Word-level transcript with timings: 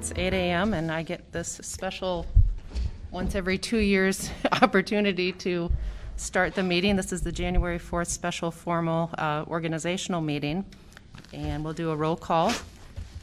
it's 0.00 0.12
8 0.16 0.32
a.m. 0.32 0.72
and 0.72 0.90
I 0.90 1.02
get 1.02 1.30
this 1.30 1.60
special, 1.62 2.24
once 3.10 3.34
every 3.34 3.58
two 3.58 3.76
years, 3.76 4.30
opportunity 4.62 5.30
to 5.32 5.70
start 6.16 6.54
the 6.54 6.62
meeting. 6.62 6.96
This 6.96 7.12
is 7.12 7.20
the 7.20 7.30
January 7.30 7.78
4th 7.78 8.06
special 8.06 8.50
formal 8.50 9.10
uh, 9.18 9.44
organizational 9.46 10.22
meeting. 10.22 10.64
And 11.34 11.62
we'll 11.62 11.74
do 11.74 11.90
a 11.90 11.96
roll 11.96 12.16
call. 12.16 12.50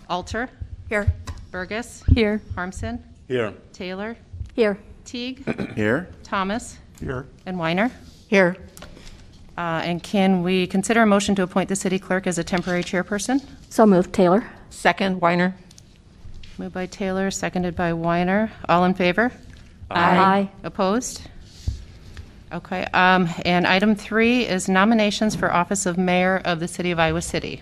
Alter, 0.08 0.52
Here. 0.88 1.12
Bergus, 1.50 2.04
Here. 2.14 2.44
Harmsen, 2.54 3.00
Here. 3.28 3.56
Taylor, 3.74 4.16
Here. 4.54 4.78
Teague, 5.04 5.74
Here. 5.76 6.08
Thomas, 6.22 6.78
Here. 7.00 7.26
and 7.48 7.58
Weiner. 7.58 7.90
Here. 8.28 8.56
Uh, 9.58 9.82
And 9.84 10.04
can 10.04 10.44
we 10.44 10.68
consider 10.68 11.02
a 11.02 11.08
motion 11.08 11.34
to 11.36 11.42
appoint 11.42 11.70
the 11.70 11.76
city 11.76 11.98
clerk 11.98 12.28
as 12.28 12.38
a 12.38 12.44
temporary 12.44 12.84
chairperson? 12.84 13.44
So 13.72 13.88
moved. 13.88 14.14
Taylor. 14.14 14.44
Second. 14.70 15.22
Weiner. 15.22 15.56
Moved 16.58 16.74
by 16.74 16.88
Taylor, 16.88 17.30
seconded 17.30 17.76
by 17.76 17.94
Weiner. 17.94 18.52
All 18.68 18.84
in 18.86 18.94
favor? 18.96 19.32
Aye. 19.92 20.50
Opposed? 20.64 21.22
Okay, 22.52 22.86
um, 22.94 23.30
and 23.46 23.68
item 23.68 23.94
three 23.94 24.46
is 24.48 24.68
nominations 24.70 25.36
for 25.36 25.54
office 25.54 25.86
of 25.86 25.98
mayor 25.98 26.42
of 26.46 26.60
the 26.60 26.68
city 26.68 26.92
of 26.92 27.00
Iowa 27.00 27.22
City. 27.22 27.62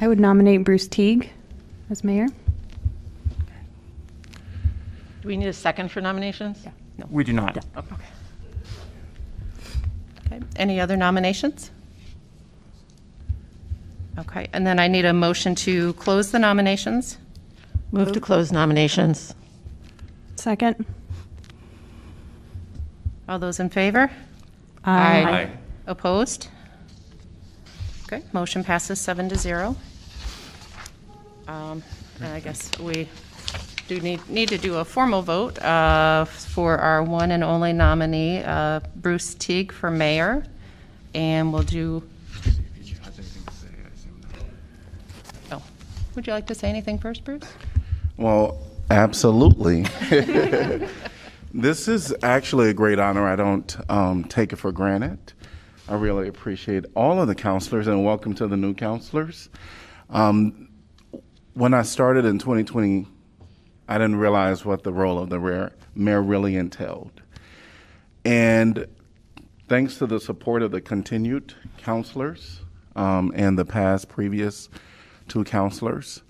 I 0.00 0.06
would 0.06 0.20
nominate 0.20 0.62
Bruce 0.62 0.86
Teague 0.86 1.30
as 1.90 2.04
mayor. 2.04 2.26
Do 5.22 5.28
we 5.28 5.38
need 5.38 5.46
a 5.48 5.52
second 5.54 5.90
for 5.90 6.02
nominations? 6.02 6.64
No. 6.98 7.06
We 7.10 7.24
do 7.24 7.32
not. 7.32 7.56
Okay. 7.76 7.94
Okay, 10.26 10.40
any 10.56 10.80
other 10.80 10.96
nominations? 10.96 11.70
Okay, 14.18 14.46
and 14.52 14.66
then 14.66 14.78
I 14.78 14.86
need 14.88 15.04
a 15.04 15.12
motion 15.12 15.54
to 15.56 15.92
close 15.94 16.30
the 16.30 16.38
nominations. 16.38 17.18
Move 17.90 18.12
to 18.12 18.20
close 18.20 18.52
nominations. 18.52 19.34
Second. 20.36 20.84
All 23.28 23.38
those 23.38 23.60
in 23.60 23.70
favor? 23.70 24.10
Aye. 24.84 25.50
Opposed? 25.86 26.48
Okay, 28.04 28.22
motion 28.32 28.62
passes 28.62 29.00
seven 29.00 29.28
to 29.28 29.36
zero. 29.36 29.76
Um, 31.48 31.82
And 32.20 32.32
I 32.32 32.40
guess 32.40 32.70
we 32.78 33.08
do 33.88 34.00
need, 34.00 34.26
need 34.28 34.48
to 34.50 34.58
do 34.58 34.76
a 34.76 34.84
formal 34.84 35.22
vote 35.22 35.58
uh, 35.60 36.24
for 36.24 36.78
our 36.78 37.02
one 37.02 37.30
and 37.32 37.42
only 37.42 37.72
nominee, 37.72 38.42
uh, 38.42 38.80
Bruce 38.96 39.34
Teague 39.34 39.72
for 39.72 39.90
mayor. 39.90 40.44
And 41.14 41.52
we'll 41.52 41.62
do, 41.62 42.02
would 46.14 46.26
you 46.26 46.32
like 46.32 46.46
to 46.46 46.54
say 46.54 46.68
anything 46.68 46.98
first, 46.98 47.24
Bruce? 47.24 47.44
Well, 48.16 48.58
absolutely. 48.90 49.82
this 51.54 51.88
is 51.88 52.14
actually 52.22 52.70
a 52.70 52.74
great 52.74 52.98
honor. 52.98 53.26
I 53.26 53.36
don't 53.36 53.76
um, 53.90 54.24
take 54.24 54.52
it 54.52 54.56
for 54.56 54.72
granted. 54.72 55.32
I 55.88 55.96
really 55.96 56.28
appreciate 56.28 56.86
all 56.94 57.20
of 57.20 57.28
the 57.28 57.34
counselors 57.34 57.86
and 57.86 58.04
welcome 58.04 58.34
to 58.36 58.46
the 58.46 58.56
new 58.56 58.74
counselors. 58.74 59.50
Um, 60.10 60.68
when 61.54 61.74
I 61.74 61.82
started 61.82 62.24
in 62.24 62.38
2020, 62.38 63.06
I 63.88 63.98
didn't 63.98 64.16
realize 64.16 64.64
what 64.64 64.82
the 64.82 64.92
role 64.92 65.18
of 65.18 65.28
the 65.28 65.70
mayor 65.94 66.22
really 66.22 66.56
entailed. 66.56 67.20
And 68.24 68.86
thanks 69.68 69.98
to 69.98 70.06
the 70.06 70.20
support 70.20 70.62
of 70.62 70.70
the 70.70 70.80
continued 70.80 71.54
counselors 71.76 72.60
um, 72.96 73.32
and 73.34 73.58
the 73.58 73.64
past 73.64 74.08
previous 74.08 74.70
two 75.28 75.44
counselors, 75.44 76.22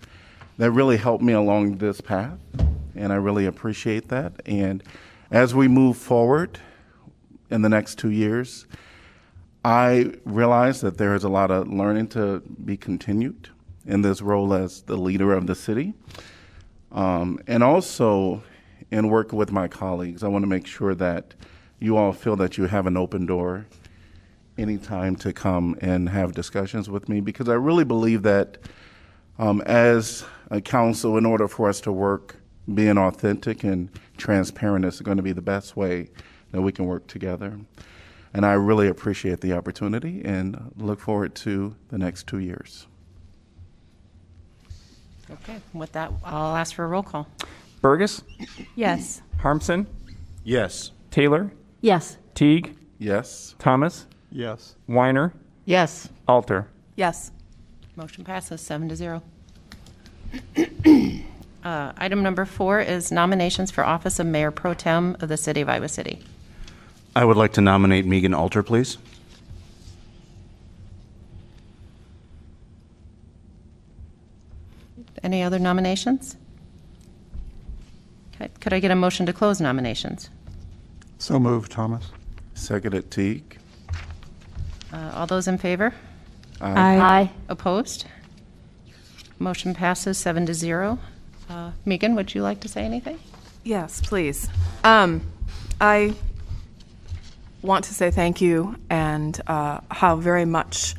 that 0.59 0.71
really 0.71 0.97
helped 0.97 1.23
me 1.23 1.33
along 1.33 1.79
this 1.79 2.01
path, 2.01 2.39
and 2.95 3.13
I 3.13 3.17
really 3.17 3.47
appreciate 3.47 4.09
that. 4.09 4.41
And 4.47 4.83
as 5.31 5.55
we 5.55 5.69
move 5.69 5.97
forward 5.97 6.59
in 7.51 7.63
the 7.63 7.69
next 7.69 7.99
two 7.99 8.11
years, 8.11 8.67
I 9.65 10.13
realize 10.25 10.81
that 10.83 10.99
there 10.99 11.15
is 11.15 11.25
a 11.25 11.29
lot 11.29 11.51
of 11.51 11.69
learning 11.69 12.09
to 12.09 12.41
be 12.41 12.77
continued 12.77 13.49
in 13.87 14.03
this 14.03 14.21
role 14.21 14.55
as 14.55 14.83
the 14.83 14.97
leader 14.97 15.33
of 15.33 15.47
the 15.47 15.55
city. 15.55 15.95
Um, 16.93 17.41
and 17.47 17.63
also, 17.63 18.43
in 18.91 19.09
working 19.09 19.39
with 19.39 19.51
my 19.51 19.69
colleagues, 19.69 20.23
I 20.23 20.29
want 20.29 20.43
to 20.43 20.47
make 20.49 20.67
sure 20.67 20.95
that 20.95 21.35
you 21.81 21.97
all 21.97 22.13
feel 22.13 22.37
that 22.37 22.57
you 22.57 22.67
have 22.67 22.87
an 22.87 22.97
open 22.97 23.27
door 23.27 23.67
anytime 24.57 25.17
to 25.17 25.33
come 25.33 25.77
and 25.81 26.09
have 26.09 26.33
discussions 26.33 26.89
with 26.89 27.09
me 27.09 27.21
because 27.21 27.49
I 27.49 27.55
really 27.55 27.85
believe 27.85 28.23
that 28.23 28.59
um, 29.39 29.61
as 29.63 30.25
a 30.51 30.61
council, 30.61 31.17
in 31.17 31.27
order 31.27 31.49
for 31.49 31.69
us 31.69 31.81
to 31.83 31.93
work, 31.93 32.37
being 32.73 32.97
authentic 32.99 33.65
and 33.65 33.91
transparent 34.17 34.85
is 34.85 35.01
going 35.01 35.17
to 35.17 35.23
be 35.23 35.33
the 35.33 35.43
best 35.43 35.77
way 35.77 36.09
that 36.53 36.63
we 36.63 36.73
can 36.73 36.87
work 36.87 37.07
together. 37.07 37.59
And 38.33 38.45
I 38.47 38.53
really 38.55 38.89
appreciate 38.89 39.41
the 39.41 39.53
opportunity 39.53 40.23
and 40.25 40.73
look 40.77 40.99
forward 41.01 41.35
to 41.37 41.77
the 41.89 41.99
next 41.99 42.27
two 42.27 42.39
years. 42.39 42.87
Okay, 45.31 45.57
with 45.73 45.93
that, 45.93 46.13
I'll 46.25 46.57
ask 46.57 46.75
for 46.75 46.85
a 46.85 46.89
roll 46.89 47.03
call. 47.03 47.27
Bergus, 47.83 48.23
Yes. 48.75 49.23
Harmsen, 49.43 49.87
Yes. 50.43 50.91
Taylor, 51.11 51.53
Yes. 51.81 52.19
Teague, 52.35 52.77
Yes. 52.99 53.55
Thomas, 53.59 54.07
Yes. 54.31 54.77
Weiner, 54.87 55.33
Yes. 55.65 56.09
Alter. 56.29 56.69
Yes. 56.97 57.31
Motion 57.97 58.25
passes 58.25 58.61
seven 58.61 58.89
to 58.89 58.97
zero. 58.97 59.23
Uh, 61.65 61.93
Item 61.97 62.23
number 62.23 62.45
four 62.45 62.81
is 62.81 63.13
nominations 63.13 63.71
for 63.71 63.85
office 63.85 64.19
of 64.19 64.27
mayor 64.27 64.51
pro 64.51 64.75
tem 64.75 65.17
of 65.21 65.29
the 65.29 65.37
city 65.37 65.61
of 65.61 65.69
Iowa 65.69 65.89
City. 65.89 66.23
I 67.17 67.25
would 67.25 67.37
like 67.37 67.53
to 67.55 67.61
nominate 67.61 68.05
Megan 68.05 68.35
Alter, 68.35 68.63
please. 68.63 68.99
Any 75.23 75.43
other 75.43 75.59
nominations? 75.59 76.37
Okay, 78.35 78.51
could 78.61 78.73
I 78.73 78.81
get 78.81 78.91
a 78.91 78.95
motion 78.97 79.27
to 79.27 79.33
close 79.33 79.61
nominations? 79.61 80.29
So 81.19 81.39
moved, 81.39 81.73
Thomas. 81.73 82.11
Seconded 82.55 83.11
Teague. 83.11 83.59
Uh, 84.93 85.13
All 85.15 85.27
those 85.27 85.49
in 85.49 85.57
favor? 85.59 85.95
Aye. 86.61 86.99
Aye. 86.99 87.31
Opposed? 87.49 88.07
Motion 89.39 89.75
passes 89.75 90.17
seven 90.19 90.47
to 90.47 90.55
zero. 90.55 90.99
Uh, 91.49 91.73
Megan, 91.85 92.15
would 92.15 92.35
you 92.35 92.43
like 92.43 92.61
to 92.61 92.69
say 92.69 92.85
anything? 92.85 93.19
Yes, 93.65 94.01
please. 94.01 94.49
Um, 94.83 95.23
I 95.81 96.15
want 97.63 97.85
to 97.87 97.95
say 97.95 98.11
thank 98.11 98.41
you 98.41 98.77
and 98.91 99.41
uh, 99.47 99.81
how 99.91 100.17
very 100.17 100.45
much 100.45 100.95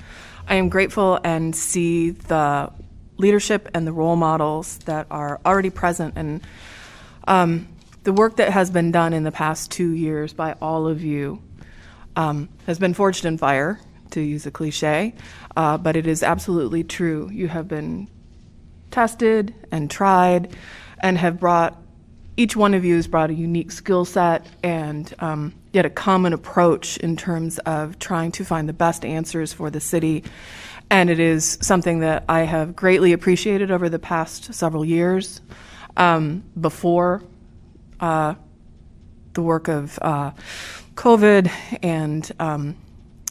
I 0.48 0.56
am 0.56 0.70
grateful 0.70 1.20
and 1.24 1.56
see 1.56 2.12
the 2.12 2.72
leadership 3.18 3.70
and 3.74 3.88
the 3.88 3.94
role 3.94 4.16
models 4.16 4.80
that 4.80 5.08
are 5.10 5.40
already 5.46 5.70
present 5.70 6.14
and 6.18 6.42
um, 7.28 7.68
the 8.04 8.14
work 8.14 8.38
that 8.38 8.52
has 8.52 8.70
been 8.70 8.92
done 8.92 9.14
in 9.14 9.24
the 9.24 9.32
past 9.32 9.72
two 9.72 9.92
years 9.92 10.34
by 10.34 10.56
all 10.62 10.88
of 10.88 11.04
you 11.04 11.42
um, 12.16 12.50
has 12.68 12.78
been 12.78 12.94
forged 12.94 13.26
in 13.26 13.38
fire, 13.38 13.80
to 14.16 14.22
use 14.22 14.46
a 14.46 14.52
cliche, 14.52 15.14
uh, 15.56 15.78
but 15.78 15.96
it 15.96 16.08
is 16.08 16.24
absolutely 16.24 16.84
true. 16.84 17.30
You 17.32 17.50
have 17.50 17.68
been 17.68 18.08
tested 18.92 19.54
and 19.72 19.92
tried 19.92 20.56
and 21.02 21.18
have 21.18 21.40
brought 21.40 21.82
each 22.38 22.56
one 22.56 22.74
of 22.74 22.84
you 22.84 22.96
has 22.96 23.08
brought 23.08 23.30
a 23.30 23.34
unique 23.34 23.72
skill 23.72 24.04
set 24.04 24.46
and 24.64 25.14
um, 25.20 25.54
yet 25.74 25.86
a 25.86 25.90
common 25.90 26.34
approach 26.34 26.98
in 26.98 27.16
terms 27.16 27.60
of 27.60 28.00
trying 28.00 28.32
to 28.32 28.44
find 28.44 28.68
the 28.68 28.74
best 28.74 29.06
answers 29.06 29.54
for 29.54 29.70
the 29.70 29.80
city 29.80 30.24
and 30.90 31.10
it 31.10 31.20
is 31.20 31.58
something 31.62 32.00
that 32.00 32.24
i 32.28 32.42
have 32.42 32.76
greatly 32.76 33.14
appreciated 33.14 33.72
over 33.72 33.90
the 33.90 34.00
past 34.00 34.54
several 34.54 34.84
years 34.84 35.42
um, 35.98 36.44
before 36.60 37.24
uh, 38.02 38.36
the 39.34 39.42
work 39.42 39.68
of 39.68 39.98
uh, 40.02 40.32
covid 40.96 41.50
and 41.82 42.32
um, 42.40 42.76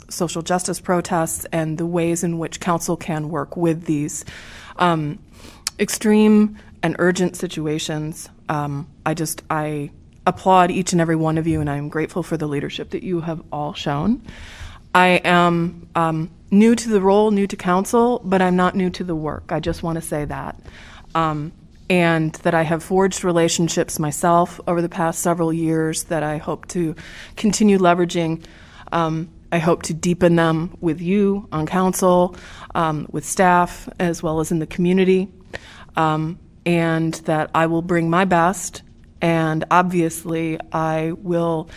social 0.09 0.43
justice 0.43 0.81
protests 0.81 1.47
and 1.53 1.79
the 1.79 1.87
ways 1.87 2.25
in 2.25 2.39
which 2.39 2.61
council 2.61 2.97
can 2.97 3.29
work 3.29 3.57
with 3.57 3.85
these 3.85 4.25
um, 4.79 5.19
extreme 5.79 6.59
and 6.83 6.97
urgent 6.99 7.37
situations. 7.37 8.29
Um, 8.49 8.87
I 9.07 9.15
just 9.15 9.43
I 9.51 9.91
applaud 10.27 10.71
each 10.71 10.93
and 10.93 11.01
every 11.01 11.17
one 11.17 11.39
of 11.39 11.47
you, 11.47 11.61
and 11.61 11.69
I'm 11.69 11.89
grateful 11.89 12.23
for 12.23 12.37
the 12.37 12.47
leadership 12.47 12.91
that 12.91 13.03
you 13.03 13.21
have 13.21 13.43
all 13.53 13.75
shown. 13.75 14.23
I 14.95 15.21
am 15.25 15.89
um, 15.95 16.31
new 16.51 16.75
to 16.75 16.89
the 16.89 17.01
role, 17.01 17.31
new 17.31 17.47
to 17.47 17.57
council, 17.57 18.21
but 18.25 18.41
I'm 18.41 18.57
not 18.57 18.75
new 18.75 18.91
to 18.91 19.05
the 19.05 19.15
work. 19.17 19.51
I 19.51 19.61
just 19.61 19.83
want 19.83 19.97
to 19.97 20.03
say 20.03 20.25
that. 20.25 20.59
Um, 21.15 21.53
and 21.91 22.33
that 22.37 22.55
I 22.55 22.63
have 22.63 22.83
forged 22.83 23.25
relationships 23.25 23.99
myself 23.99 24.61
over 24.67 24.81
the 24.81 24.89
past 24.89 25.21
several 25.21 25.53
years 25.53 26.05
that 26.05 26.23
I 26.23 26.39
hope 26.39 26.67
to 26.69 26.95
continue 27.37 27.79
leveraging. 27.79 28.45
Um, 28.93 29.29
I 29.55 29.59
hope 29.59 29.83
to 29.85 29.95
deepen 29.95 30.37
them 30.37 30.77
with 30.81 31.01
you 31.01 31.49
on 31.53 31.67
council, 31.67 32.35
um, 32.75 33.07
with 33.11 33.25
staff, 33.25 33.89
as 34.01 34.23
well 34.23 34.41
as 34.41 34.51
in 34.51 34.59
the 34.59 34.67
community. 34.67 35.29
um, 35.97 36.39
and 36.67 37.15
that 37.25 37.51
I 37.55 37.67
will 37.67 37.83
bring 37.83 38.09
my 38.11 38.25
best. 38.25 38.83
And 39.21 39.65
obviously, 39.71 40.59
I 40.73 41.13
will 41.13 41.69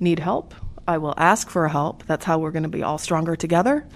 need 0.00 0.18
help. 0.18 0.54
I 0.86 0.98
will 0.98 1.14
ask 1.16 1.48
for 1.48 1.68
help. 1.68 2.04
That's 2.06 2.24
how 2.24 2.38
we're 2.38 2.50
going 2.50 2.64
to 2.64 2.68
be 2.68 2.82
all 2.82 2.98
stronger 2.98 3.36
together. 3.36 3.86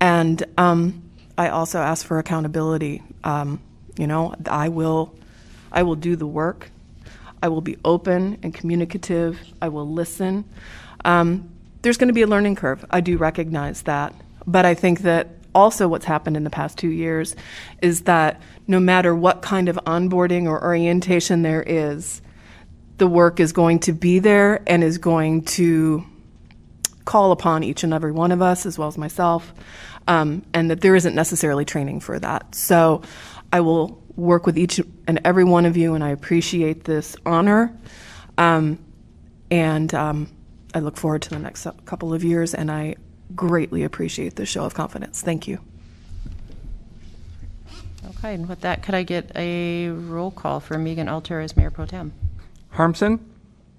And 0.00 0.42
um, 0.58 1.02
I 1.38 1.48
also 1.48 1.78
ask 1.78 2.06
for 2.06 2.18
accountability. 2.18 3.02
Um, 3.22 3.60
you 3.96 4.06
know, 4.06 4.34
I 4.46 4.68
will, 4.68 5.14
I 5.72 5.82
will 5.82 5.94
do 5.94 6.16
the 6.16 6.26
work. 6.26 6.70
I 7.42 7.48
will 7.48 7.60
be 7.60 7.76
open 7.84 8.38
and 8.42 8.52
communicative. 8.54 9.38
I 9.60 9.68
will 9.68 9.88
listen. 9.90 10.44
Um, 11.04 11.50
there's 11.84 11.98
going 11.98 12.08
to 12.08 12.14
be 12.14 12.22
a 12.22 12.26
learning 12.26 12.56
curve. 12.56 12.84
I 12.90 13.02
do 13.02 13.18
recognize 13.18 13.82
that. 13.82 14.14
But 14.46 14.64
I 14.64 14.72
think 14.74 15.00
that 15.00 15.28
also 15.54 15.86
what's 15.86 16.06
happened 16.06 16.36
in 16.36 16.42
the 16.42 16.50
past 16.50 16.78
two 16.78 16.88
years 16.88 17.36
is 17.82 18.02
that 18.02 18.40
no 18.66 18.80
matter 18.80 19.14
what 19.14 19.42
kind 19.42 19.68
of 19.68 19.76
onboarding 19.86 20.46
or 20.46 20.62
orientation 20.64 21.42
there 21.42 21.62
is, 21.62 22.22
the 22.96 23.06
work 23.06 23.38
is 23.38 23.52
going 23.52 23.80
to 23.80 23.92
be 23.92 24.18
there 24.18 24.62
and 24.66 24.82
is 24.82 24.96
going 24.96 25.42
to 25.42 26.04
call 27.04 27.32
upon 27.32 27.62
each 27.62 27.84
and 27.84 27.92
every 27.92 28.12
one 28.12 28.32
of 28.32 28.40
us, 28.40 28.64
as 28.64 28.78
well 28.78 28.88
as 28.88 28.96
myself, 28.96 29.52
um, 30.08 30.42
and 30.54 30.70
that 30.70 30.80
there 30.80 30.96
isn't 30.96 31.14
necessarily 31.14 31.66
training 31.66 32.00
for 32.00 32.18
that. 32.18 32.54
So 32.54 33.02
I 33.52 33.60
will 33.60 34.02
work 34.16 34.46
with 34.46 34.56
each 34.56 34.80
and 35.06 35.20
every 35.22 35.44
one 35.44 35.66
of 35.66 35.76
you, 35.76 35.92
and 35.92 36.02
I 36.02 36.10
appreciate 36.10 36.84
this 36.84 37.14
honor. 37.26 37.76
Um, 38.38 38.78
and 39.50 39.92
um, 39.92 40.28
I 40.74 40.80
look 40.80 40.96
forward 40.96 41.22
to 41.22 41.30
the 41.30 41.38
next 41.38 41.66
couple 41.86 42.12
of 42.12 42.24
years, 42.24 42.52
and 42.52 42.70
I 42.70 42.96
greatly 43.34 43.84
appreciate 43.84 44.34
the 44.34 44.44
show 44.44 44.64
of 44.64 44.74
confidence. 44.74 45.22
Thank 45.22 45.46
you. 45.46 45.60
Okay, 48.18 48.34
and 48.34 48.48
with 48.48 48.60
that, 48.62 48.82
could 48.82 48.94
I 48.94 49.04
get 49.04 49.30
a 49.36 49.88
roll 49.88 50.30
call 50.32 50.58
for 50.60 50.76
Megan 50.76 51.08
Alter 51.08 51.40
as 51.40 51.56
Mayor 51.56 51.70
Pro 51.70 51.86
Tem? 51.86 52.12
Harmsen, 52.74 53.20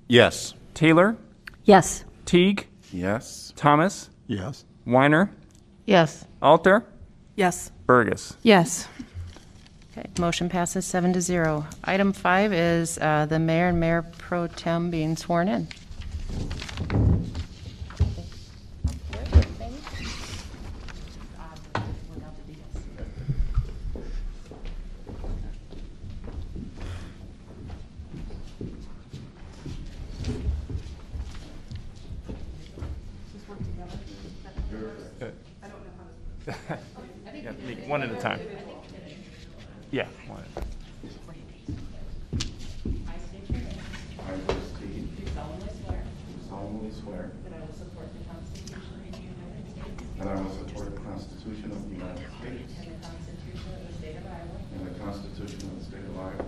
Yes. 0.07 0.53
Taylor, 0.73 1.17
Yes. 1.65 2.05
Teague, 2.25 2.67
Yes. 2.93 3.51
Thomas, 3.55 4.09
Yes. 4.27 4.63
Weiner, 4.85 5.31
Yes. 5.85 6.25
Alter, 6.41 6.85
Yes. 7.35 7.71
Bergus. 7.87 8.35
Yes. 8.41 8.87
Okay, 9.91 10.07
motion 10.19 10.47
passes 10.49 10.85
seven 10.85 11.11
to 11.13 11.21
zero. 11.21 11.65
Item 11.83 12.13
five 12.13 12.53
is 12.53 12.97
uh, 12.99 13.25
the 13.27 13.39
mayor 13.39 13.67
and 13.67 13.79
mayor 13.79 14.01
pro 14.17 14.47
tem 14.47 14.89
being 14.89 15.15
sworn 15.17 15.47
in. 15.47 15.67
One 37.87 38.03
at 38.03 38.11
a 38.11 38.15
time. 38.17 38.39
Yeah. 39.91 40.07
one 40.27 40.39
at 40.39 40.45
a 40.45 40.53
time. 40.55 40.69
I, 44.27 44.31
Bruce 44.45 44.71
Teague. 44.79 45.09
Do 45.17 45.23
solemnly 46.49 46.91
swear. 47.01 47.31
That 50.19 50.27
I 50.27 50.41
will 50.41 50.51
support 50.51 50.93
the 50.93 51.01
Constitution 51.01 51.71
of 51.71 51.89
the 51.89 51.95
United 51.95 52.27
States. 52.41 52.73
And 54.73 54.85
the 54.85 54.99
Constitution 54.99 55.69
of 55.69 55.79
the 55.79 55.85
State 55.85 56.05
of 56.05 56.17
Iowa. 56.19 56.45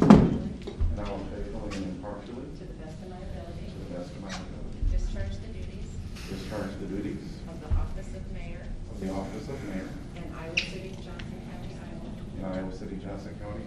And 0.00 1.00
I 1.00 1.10
will 1.10 1.18
faithfully 1.34 1.76
and 1.76 1.96
impartially. 1.96 2.46
To 2.58 2.64
the 2.64 2.74
best 2.74 4.10
of 4.10 4.22
my 4.22 4.28
ability. 4.28 4.80
Discharge 4.90 5.36
the 5.40 5.48
duties 5.52 5.90
Discharge 6.28 6.70
the 6.80 6.86
duties 6.86 7.24
of 7.48 7.60
the 7.60 7.68
office 7.74 8.14
of 8.14 8.32
mayor 8.32 8.64
of 8.90 9.00
the 9.00 9.10
office 9.10 9.48
of 9.48 9.64
mayor 9.68 9.88
in 10.16 10.24
Iowa 10.34 10.58
City, 10.58 10.90
Johnson 10.96 11.40
County, 11.50 11.76
Iowa, 11.76 12.08
in 12.38 12.44
Iowa 12.44 12.74
City, 12.74 12.96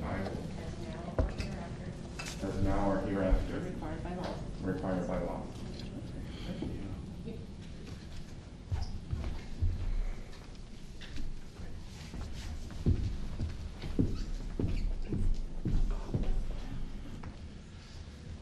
Iowa. 0.05 0.31
as 0.65 0.73
now 0.85 1.13
or 1.17 1.27
hereafter 1.37 2.47
As 2.47 2.63
now 2.63 2.89
or 2.91 2.97
hereafter 3.07 3.59
required 3.59 4.03
by 4.03 4.13
law. 4.15 4.33
required 4.63 5.07
by 5.07 5.17
law. 5.19 5.41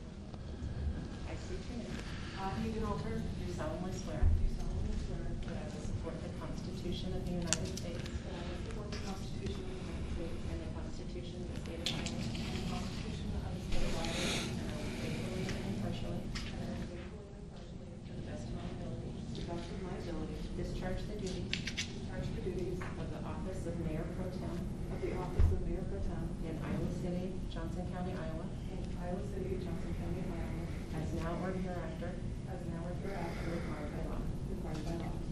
I 0.03 1.33
state 1.47 1.63
your 1.71 1.77
name. 1.79 1.95
I, 2.39 2.51
Megan 2.59 2.83
Alter. 2.83 3.15
Do 3.23 3.45
solemnly 3.55 3.93
swear. 3.95 4.19
Do 4.19 4.47
solemnly 4.59 4.97
swear. 5.07 5.23
That 5.47 5.55
I 5.55 5.65
will 5.71 5.83
support 5.87 6.15
the 6.19 6.31
Constitution 6.43 7.15
of 7.15 7.21
the 7.23 7.33
United 7.39 7.67
States. 7.79 8.03
That 8.27 8.35
I 8.35 8.43
will 8.43 8.59
support 8.67 8.87
the 8.91 9.01
Constitution 9.07 9.63
of 9.63 9.71
the 9.71 9.79
United 9.79 10.07
States. 10.11 10.35
And 10.51 10.59
the 10.59 10.71
Constitution 10.75 11.37
of 11.39 11.47
the 11.53 11.59
State 11.63 11.79
of 11.79 11.95
Iowa. 11.95 12.19
And 12.43 12.51
the 12.51 12.67
Constitution 12.67 13.27
of 13.31 13.51
the 13.55 13.61
State 13.63 13.85
of 13.87 13.93
Iowa. 13.95 14.27
And 14.43 14.67
I 14.67 14.75
will 14.75 14.91
faithfully 14.99 15.43
and 15.47 15.63
impartially. 15.71 16.19
And 16.19 16.59
I 16.59 16.75
will 16.75 16.91
faithfully 16.91 17.23
and 17.23 17.47
impartially. 17.47 18.03
To 18.03 18.11
the 18.19 18.25
best 18.27 18.43
of 18.43 18.53
my 18.59 18.67
ability. 18.75 19.11
To 19.23 19.39
the 19.39 19.47
best 19.47 19.67
of 19.71 19.79
my 19.87 19.95
ability. 20.03 20.35
Discharge 20.59 20.99
the 21.07 21.15
duties. 21.23 21.47
Discharge 21.47 22.27
the 22.35 22.41
duties. 22.43 22.77
Of 22.99 23.07
the 23.15 23.21
office 23.23 23.61
of 23.65 23.73
Mayor 23.87 24.03
Pro 24.19 24.27
Tem. 24.35 24.57
Of 24.91 24.99
the 24.99 25.11
office 25.15 25.47
of 25.55 25.59
Mayor 25.63 25.83
Pro 25.87 25.99
Tem. 26.03 26.23
In 26.43 26.55
Iowa 26.59 26.89
City, 27.01 27.31
Johnson 27.63 27.87
County, 27.95 28.11
Iowa. 28.11 28.43
In 28.75 28.83
Iowa 28.99 29.23
City, 29.31 29.55
Johnson 29.63 29.95
County, 29.95 30.19
Iowa. 30.27 30.99
As 30.99 31.13
now 31.15 31.31
or 31.39 31.55
hereafter. 31.55 32.11
As 32.51 32.59
now 32.67 32.83
or 32.83 32.91
hereafter. 32.99 33.51
Required 33.55 33.91
by 33.95 34.03
law. 34.11 34.21
Required 34.51 34.83
by 34.83 35.05
law. 35.05 35.22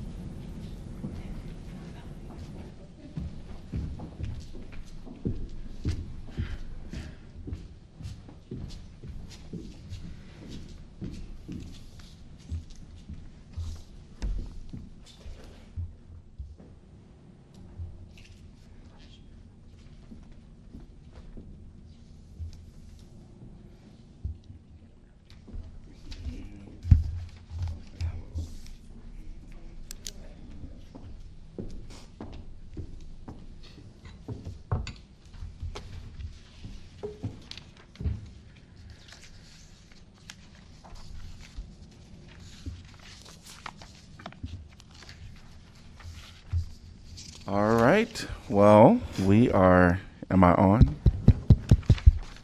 All 47.52 47.76
right. 47.76 48.26
Well, 48.48 49.02
we 49.26 49.52
are. 49.52 50.00
Am 50.30 50.42
I 50.42 50.54
on? 50.54 50.96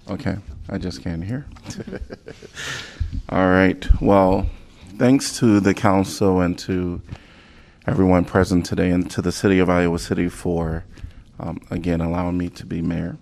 Okay. 0.10 0.36
I 0.68 0.78
just 0.78 1.02
can't 1.02 1.24
hear. 1.24 1.46
All 3.30 3.48
right. 3.48 3.88
Well, 4.02 4.50
thanks 4.98 5.40
to 5.40 5.62
the 5.62 5.74
council 5.74 6.42
and 6.42 6.60
to 6.60 7.02
everyone 7.88 8.26
present 8.26 8.66
today 8.66 8.90
and 8.92 9.10
to 9.12 9.22
the 9.22 9.32
city 9.32 9.60
of 9.60 9.70
Iowa 9.70 9.98
City 9.98 10.28
for, 10.28 10.84
um, 11.40 11.62
again, 11.72 12.02
allowing 12.02 12.38
me 12.38 12.50
to 12.50 12.66
be 12.66 12.82
mayor. 12.82 13.18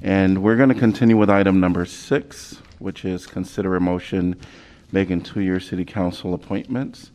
And 0.00 0.44
we're 0.44 0.56
going 0.56 0.68
to 0.68 0.76
continue 0.76 1.16
with 1.16 1.28
item 1.28 1.58
number 1.58 1.86
six, 1.86 2.62
which 2.78 3.04
is 3.04 3.26
consider 3.26 3.74
a 3.74 3.80
motion 3.80 4.36
making 4.92 5.22
two-year 5.22 5.58
city 5.58 5.84
council 5.84 6.34
appointments. 6.34 7.10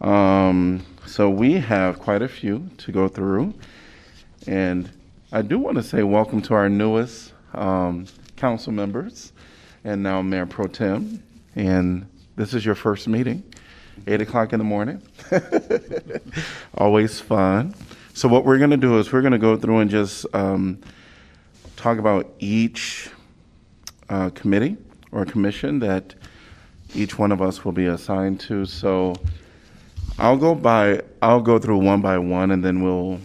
Um, 0.00 0.84
so 1.06 1.28
we 1.30 1.54
have 1.54 1.98
quite 1.98 2.22
a 2.22 2.28
few 2.28 2.70
to 2.78 2.92
go 2.92 3.08
through. 3.08 3.54
And 4.46 4.90
I 5.32 5.42
do 5.42 5.58
want 5.58 5.76
to 5.76 5.82
say 5.82 6.02
welcome 6.02 6.40
to 6.42 6.54
our 6.54 6.68
newest 6.68 7.32
um, 7.54 8.06
council 8.36 8.72
members 8.72 9.32
and 9.84 10.02
now 10.02 10.22
Mayor 10.22 10.46
Pro 10.46 10.66
Tem. 10.66 11.22
And 11.54 12.06
this 12.36 12.54
is 12.54 12.64
your 12.64 12.74
first 12.74 13.08
meeting, 13.08 13.42
8 14.06 14.20
o'clock 14.20 14.52
in 14.52 14.58
the 14.58 14.64
morning. 14.64 15.02
Always 16.74 17.20
fun. 17.20 17.74
So, 18.14 18.28
what 18.28 18.44
we're 18.44 18.58
going 18.58 18.70
to 18.70 18.76
do 18.76 18.98
is 18.98 19.12
we're 19.12 19.22
going 19.22 19.32
to 19.32 19.38
go 19.38 19.56
through 19.56 19.78
and 19.78 19.90
just 19.90 20.26
um, 20.34 20.80
talk 21.76 21.98
about 21.98 22.32
each 22.38 23.10
uh, 24.08 24.30
committee 24.30 24.76
or 25.12 25.24
commission 25.24 25.78
that 25.80 26.14
each 26.94 27.18
one 27.18 27.32
of 27.32 27.40
us 27.42 27.64
will 27.64 27.72
be 27.72 27.86
assigned 27.86 28.40
to. 28.40 28.64
So, 28.66 29.14
I'll 30.18 30.36
go 30.36 30.54
by, 30.54 31.02
I'll 31.22 31.40
go 31.40 31.58
through 31.58 31.78
one 31.78 32.00
by 32.00 32.18
one 32.18 32.50
and 32.50 32.64
then 32.64 32.82
we'll 32.82 33.20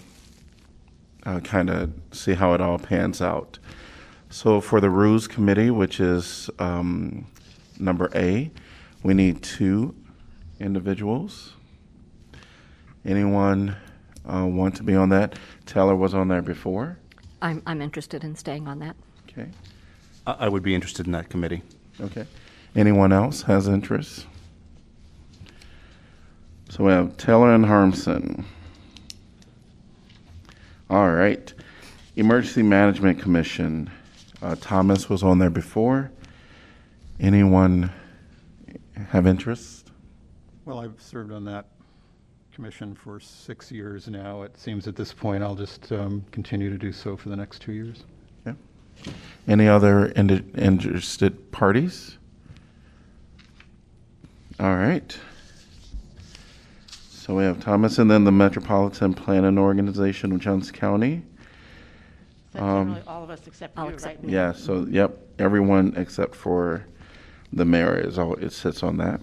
uh, 1.26 1.40
kind 1.40 1.70
of 1.70 1.92
see 2.12 2.34
how 2.34 2.54
it 2.54 2.62
all 2.62 2.78
pans 2.78 3.22
out. 3.22 3.58
So 4.30 4.62
for 4.62 4.80
the 4.80 4.90
Rules 4.90 5.28
Committee, 5.28 5.72
which 5.72 6.00
is 6.00 6.50
um, 6.60 7.26
number 7.80 8.10
A, 8.16 8.52
we 9.04 9.14
need 9.14 9.42
two 9.42 9.96
individuals. 10.60 11.54
Anyone 13.06 13.76
uh, 14.26 14.46
want 14.46 14.76
to 14.78 14.84
be 14.84 14.96
on 14.96 15.10
that? 15.10 15.38
Taylor 15.66 15.96
was 15.96 16.14
on 16.14 16.28
there 16.28 16.42
before. 16.42 16.98
I'm, 17.42 17.62
I'm 17.66 17.82
interested 17.82 18.24
in 18.24 18.36
staying 18.36 18.68
on 18.68 18.80
that. 18.80 18.96
Okay. 19.30 19.50
I 20.26 20.32
I 20.46 20.48
would 20.48 20.64
be 20.64 20.74
interested 20.74 21.06
in 21.06 21.12
that 21.14 21.30
committee. 21.30 21.64
Okay. 22.00 22.26
Anyone 22.76 23.12
else 23.12 23.42
has 23.44 23.68
interest? 23.68 24.26
So 26.74 26.86
we 26.86 26.92
have 26.92 27.18
Taylor 27.18 27.54
and 27.54 27.64
Harmsen. 27.64 28.46
All 30.90 31.12
right. 31.12 31.54
Emergency 32.16 32.64
Management 32.64 33.20
Commission. 33.20 33.92
Uh, 34.42 34.56
Thomas 34.60 35.08
was 35.08 35.22
on 35.22 35.38
there 35.38 35.52
before. 35.52 36.10
Anyone 37.20 37.92
have 39.10 39.28
interest? 39.28 39.92
Well, 40.66 40.80
I've 40.80 41.00
served 41.00 41.32
on 41.32 41.46
that 41.46 41.68
commission 42.56 42.96
for 42.96 43.20
six 43.20 43.72
years 43.72 44.08
now. 44.08 44.42
It 44.42 44.58
seems 44.58 44.88
at 44.88 44.96
this 44.96 45.14
point 45.14 45.44
I'll 45.44 45.54
just 45.54 45.92
um, 45.92 46.26
continue 46.32 46.72
to 46.72 46.78
do 46.80 46.92
so 46.92 47.16
for 47.16 47.30
the 47.30 47.36
next 47.36 47.62
two 47.62 47.74
years. 47.74 48.04
Yeah. 48.48 48.54
Any 49.48 49.68
other 49.68 50.12
interested 50.16 51.52
parties? 51.52 52.18
All 54.60 54.76
right. 54.76 55.16
So 57.24 57.34
we 57.36 57.46
have 57.46 57.62
Thomas 57.62 58.00
and 58.00 58.12
then 58.12 58.26
the 58.26 58.34
Metropolitan 58.34 59.14
Planning 59.14 59.58
Organization 59.58 60.34
of 60.34 60.42
Johnson 60.42 60.76
County. 60.76 61.24
That's 62.52 62.62
Um, 62.62 62.88
generally 62.88 63.08
all 63.08 63.24
of 63.24 63.30
us 63.30 63.48
except 63.48 63.80
I'll 63.80 63.86
you, 63.86 63.94
accept 63.94 64.22
right? 64.24 64.30
Yeah, 64.30 64.52
so, 64.52 64.86
yep, 64.90 65.18
everyone 65.40 65.94
except 65.96 66.36
for 66.36 66.86
the 67.54 67.64
mayor 67.64 67.96
is 67.98 68.20
all, 68.20 68.34
it 68.34 68.52
sits 68.52 68.84
on 68.84 68.98
that. 68.98 69.22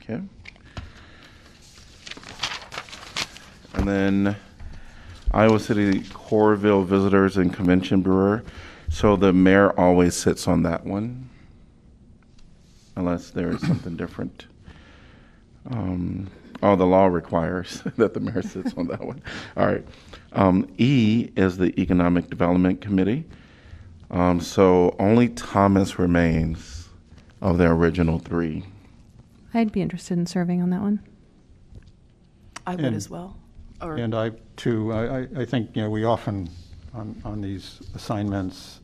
Okay. 0.00 0.22
And 3.74 3.88
then 3.88 4.36
Iowa 5.32 5.58
City 5.58 6.02
Coralville 6.02 6.86
Visitors 6.86 7.38
and 7.38 7.52
Convention 7.52 8.02
Bureau. 8.02 8.42
So 8.88 9.16
the 9.16 9.32
mayor 9.32 9.70
always 9.76 10.14
sits 10.14 10.46
on 10.46 10.62
that 10.62 10.86
one. 10.86 11.28
Unless 12.94 13.30
there 13.30 13.50
is 13.50 13.60
something 13.62 13.96
different. 13.96 14.46
Um, 15.68 16.30
oh, 16.62 16.76
the 16.76 16.86
law 16.86 17.06
requires 17.06 17.82
that 17.96 18.14
the 18.14 18.20
mayor 18.20 18.42
sits 18.42 18.72
on 18.74 18.86
that 18.88 19.04
one. 19.04 19.20
All 19.56 19.66
right. 19.66 19.84
Um, 20.32 20.68
E 20.78 21.30
is 21.36 21.58
the 21.58 21.78
Economic 21.80 22.30
Development 22.30 22.80
Committee. 22.80 23.24
Um, 24.10 24.40
so 24.40 24.94
only 24.98 25.28
Thomas 25.30 25.98
remains 25.98 26.88
of 27.40 27.58
the 27.58 27.66
original 27.66 28.18
three. 28.18 28.64
I'd 29.54 29.72
be 29.72 29.82
interested 29.82 30.18
in 30.18 30.26
serving 30.26 30.62
on 30.62 30.70
that 30.70 30.80
one. 30.80 31.00
I 32.66 32.76
would 32.76 32.84
And- 32.84 32.96
as 32.96 33.10
well. 33.10 33.36
Or 33.80 33.96
And 33.96 34.14
I, 34.14 34.30
too, 34.56 34.92
I, 34.92 35.22
I- 35.22 35.28
I 35.38 35.44
think, 35.44 35.74
you 35.74 35.82
know, 35.82 35.90
we 35.90 36.04
often, 36.04 36.48
on, 36.94 37.20
on 37.24 37.40
these 37.40 37.80
assignments, 37.96 38.78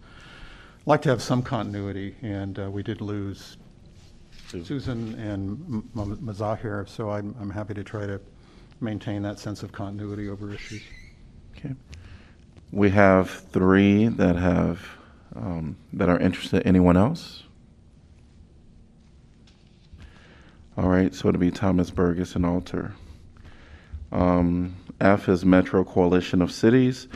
like 0.86 1.02
to 1.02 1.08
have 1.10 1.22
some 1.22 1.40
continuity, 1.42 2.16
and 2.22 2.58
uh, 2.58 2.68
we 2.70 2.82
did 2.82 3.00
lose 3.00 3.57
Susan 4.48 5.14
and 5.18 5.60
M- 5.68 5.90
M- 5.96 6.16
Mazahir, 6.18 6.88
so 6.88 7.10
I'm, 7.10 7.34
I'm 7.40 7.50
happy 7.50 7.74
to 7.74 7.84
try 7.84 8.06
to 8.06 8.20
maintain 8.80 9.22
that 9.22 9.38
sense 9.38 9.62
of 9.62 9.72
continuity 9.72 10.28
over 10.28 10.52
issues. 10.52 10.82
Okay. 11.56 11.74
We 12.72 12.90
have 12.90 13.30
three 13.30 14.08
that 14.08 14.36
have, 14.36 14.86
um, 15.34 15.76
that 15.92 16.08
are 16.08 16.18
interested. 16.18 16.66
Anyone 16.66 16.96
else? 16.96 17.42
All 20.76 20.88
right, 20.88 21.14
so 21.14 21.28
it'll 21.28 21.40
be 21.40 21.50
Thomas 21.50 21.90
Bergus 21.90 22.36
and 22.36 22.46
Alter. 22.46 22.94
Um, 24.12 24.76
F 25.00 25.28
is 25.28 25.44
Metro 25.44 25.84
Coalition 25.84 26.40
of 26.40 26.52
Cities. 26.52 27.08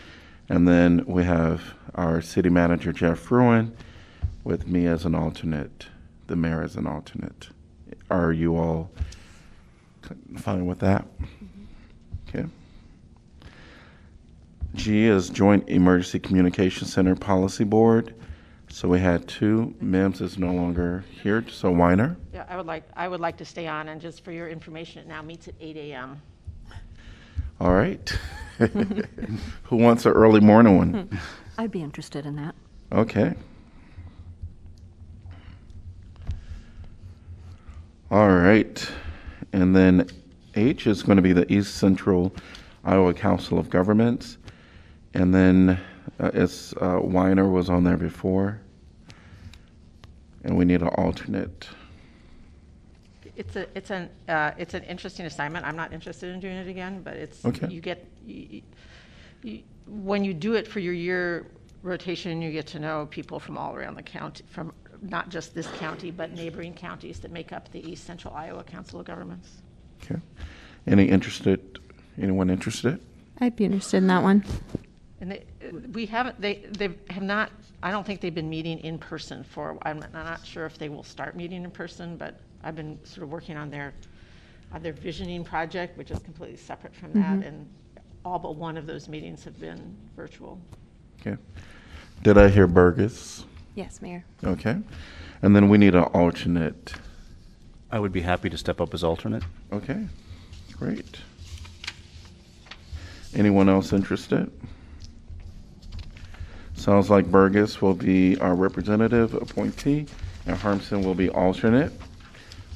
And 0.48 0.68
then 0.68 1.04
we 1.06 1.24
have 1.24 1.74
our 1.94 2.20
city 2.20 2.50
manager, 2.50 2.92
Jeff 2.92 3.18
Fruin, 3.18 3.74
with 4.44 4.66
me 4.66 4.86
as 4.86 5.04
an 5.04 5.14
alternate, 5.14 5.86
the 6.26 6.36
mayor 6.36 6.62
as 6.62 6.76
an 6.76 6.86
alternate. 6.86 7.48
Are 8.10 8.32
you 8.32 8.56
all 8.56 8.90
fine 10.36 10.66
with 10.66 10.80
that? 10.80 11.04
Mm-hmm. 11.18 11.64
Okay. 12.28 12.48
G 14.74 15.04
is 15.04 15.28
Joint 15.28 15.68
Emergency 15.68 16.18
Communication 16.18 16.86
Center 16.86 17.14
Policy 17.14 17.64
Board. 17.64 18.14
So 18.68 18.88
we 18.88 19.00
had 19.00 19.28
two. 19.28 19.74
Mims 19.82 20.22
is 20.22 20.38
no 20.38 20.50
longer 20.50 21.04
here, 21.22 21.44
so 21.50 21.70
Weiner. 21.70 22.16
Yeah, 22.32 22.46
I 22.48 22.56
would 22.56 22.64
like, 22.64 22.84
I 22.96 23.06
would 23.06 23.20
like 23.20 23.36
to 23.36 23.44
stay 23.44 23.66
on, 23.66 23.90
and 23.90 24.00
just 24.00 24.24
for 24.24 24.32
your 24.32 24.48
information, 24.48 25.02
it 25.02 25.06
now 25.06 25.20
meets 25.20 25.46
at 25.46 25.54
8 25.60 25.76
AM. 25.76 26.22
All 27.60 27.74
right. 27.74 28.18
Who 29.64 29.76
wants 29.76 30.06
an 30.06 30.12
early 30.12 30.40
morning 30.40 30.78
one? 30.78 31.20
I'd 31.58 31.70
be 31.70 31.82
interested 31.82 32.24
in 32.24 32.36
that. 32.36 32.54
Okay. 32.90 33.34
All 38.12 38.28
right. 38.28 38.86
And 39.54 39.74
then 39.74 40.06
H 40.54 40.86
is 40.86 41.02
going 41.02 41.16
to 41.16 41.22
be 41.22 41.32
the 41.32 41.50
East 41.50 41.76
Central 41.76 42.34
Iowa 42.84 43.14
Council 43.14 43.58
of 43.58 43.70
Governments. 43.70 44.36
And 45.14 45.34
then 45.34 45.80
uh, 46.20 46.30
it's 46.34 46.74
uh, 46.74 47.00
Weiner 47.02 47.48
was 47.48 47.70
on 47.70 47.84
there 47.84 47.96
before. 47.96 48.60
And 50.44 50.58
we 50.58 50.66
need 50.66 50.82
an 50.82 50.88
alternate. 50.88 51.70
It's 53.34 53.56
a, 53.56 53.66
it's 53.74 53.90
an, 53.90 54.10
uh, 54.28 54.50
it's 54.58 54.74
an 54.74 54.82
interesting 54.82 55.24
assignment. 55.24 55.64
I'm 55.64 55.76
not 55.76 55.94
interested 55.94 56.34
in 56.34 56.40
doing 56.40 56.56
it 56.58 56.68
again, 56.68 57.00
but 57.02 57.14
it's, 57.14 57.42
Okay. 57.46 57.68
you 57.68 57.80
get, 57.80 58.06
you, 58.26 58.60
you, 59.42 59.60
when 59.86 60.22
you 60.22 60.34
do 60.34 60.52
it 60.52 60.68
for 60.68 60.80
your 60.80 60.92
year 60.92 61.46
rotation, 61.82 62.42
you 62.42 62.52
get 62.52 62.66
to 62.66 62.78
know 62.78 63.06
people 63.10 63.40
from 63.40 63.56
all 63.56 63.74
around 63.74 63.94
the 63.94 64.02
county, 64.02 64.44
from 64.50 64.74
not 65.02 65.28
just 65.28 65.54
this 65.54 65.66
county, 65.78 66.10
but 66.10 66.32
neighboring 66.32 66.74
counties 66.74 67.18
that 67.20 67.30
make 67.30 67.52
up 67.52 67.70
the 67.72 67.86
East 67.88 68.04
Central 68.04 68.34
Iowa 68.34 68.62
Council 68.62 69.00
of 69.00 69.06
Governments. 69.06 69.62
Okay. 70.02 70.20
Any 70.86 71.04
interested? 71.08 71.80
Anyone 72.20 72.50
interested? 72.50 73.00
I'd 73.40 73.56
be 73.56 73.64
interested 73.64 73.98
in 73.98 74.06
that 74.06 74.22
one. 74.22 74.44
And 75.20 75.32
they, 75.32 75.44
we 75.92 76.06
haven't, 76.06 76.40
they, 76.40 76.66
they 76.76 76.90
have 77.10 77.22
not, 77.22 77.50
I 77.82 77.90
don't 77.90 78.06
think 78.06 78.20
they've 78.20 78.34
been 78.34 78.50
meeting 78.50 78.78
in 78.80 78.98
person 78.98 79.44
for, 79.44 79.78
I'm 79.82 80.00
not- 80.00 80.14
I'm 80.14 80.24
not 80.24 80.44
sure 80.44 80.66
if 80.66 80.78
they 80.78 80.88
will 80.88 81.04
start 81.04 81.36
meeting 81.36 81.64
in 81.64 81.70
person, 81.70 82.16
but 82.16 82.40
I've 82.62 82.76
been 82.76 82.98
sort 83.04 83.24
of 83.24 83.30
working 83.30 83.56
on 83.56 83.70
their, 83.70 83.94
on 84.72 84.82
their 84.82 84.92
visioning 84.92 85.44
project, 85.44 85.96
which 85.96 86.10
is 86.10 86.18
completely 86.20 86.56
separate 86.56 86.94
from 86.94 87.12
that, 87.12 87.38
mm-hmm. 87.38 87.42
and 87.42 87.68
all 88.24 88.38
but 88.38 88.56
one 88.56 88.76
of 88.76 88.86
those 88.86 89.08
meetings 89.08 89.44
have 89.44 89.58
been 89.58 89.96
virtual. 90.16 90.60
Okay. 91.20 91.36
Did 92.22 92.38
I 92.38 92.48
hear 92.48 92.68
Bergus? 92.68 93.44
Yes, 93.74 94.02
Mayor. 94.02 94.24
Okay. 94.44 94.76
And 95.40 95.56
then 95.56 95.68
we 95.68 95.78
need 95.78 95.94
an 95.94 96.04
alternate. 96.04 96.94
I 97.90 97.98
would 97.98 98.12
be 98.12 98.20
happy 98.22 98.48
to 98.50 98.58
step 98.58 98.80
up 98.80 98.94
as 98.94 99.04
alternate. 99.04 99.42
Okay, 99.72 100.06
great. 100.72 101.18
Anyone 103.34 103.68
else 103.68 103.92
interested? 103.92 104.50
Sounds 106.74 107.10
like 107.10 107.26
Bergus 107.26 107.80
will 107.80 107.94
be 107.94 108.38
our 108.38 108.54
representative 108.54 109.34
appointee 109.34 110.06
and 110.46 110.56
Harmsen 110.56 111.04
will 111.04 111.14
be 111.14 111.30
alternate. 111.30 111.92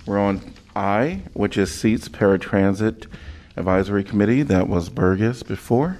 We're 0.06 0.18
on 0.18 0.40
I, 0.74 1.22
which 1.32 1.56
is 1.58 1.74
Seats 1.74 2.08
Paratransit 2.08 3.06
Advisory 3.56 4.04
Committee. 4.04 4.42
That 4.42 4.68
was 4.68 4.88
Bergus 4.88 5.42
before. 5.42 5.98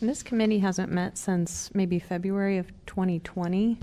And 0.00 0.08
this 0.08 0.22
committee 0.22 0.60
hasn't 0.60 0.90
met 0.90 1.18
since 1.18 1.70
maybe 1.74 1.98
February 1.98 2.56
of 2.56 2.68
2020, 2.86 3.78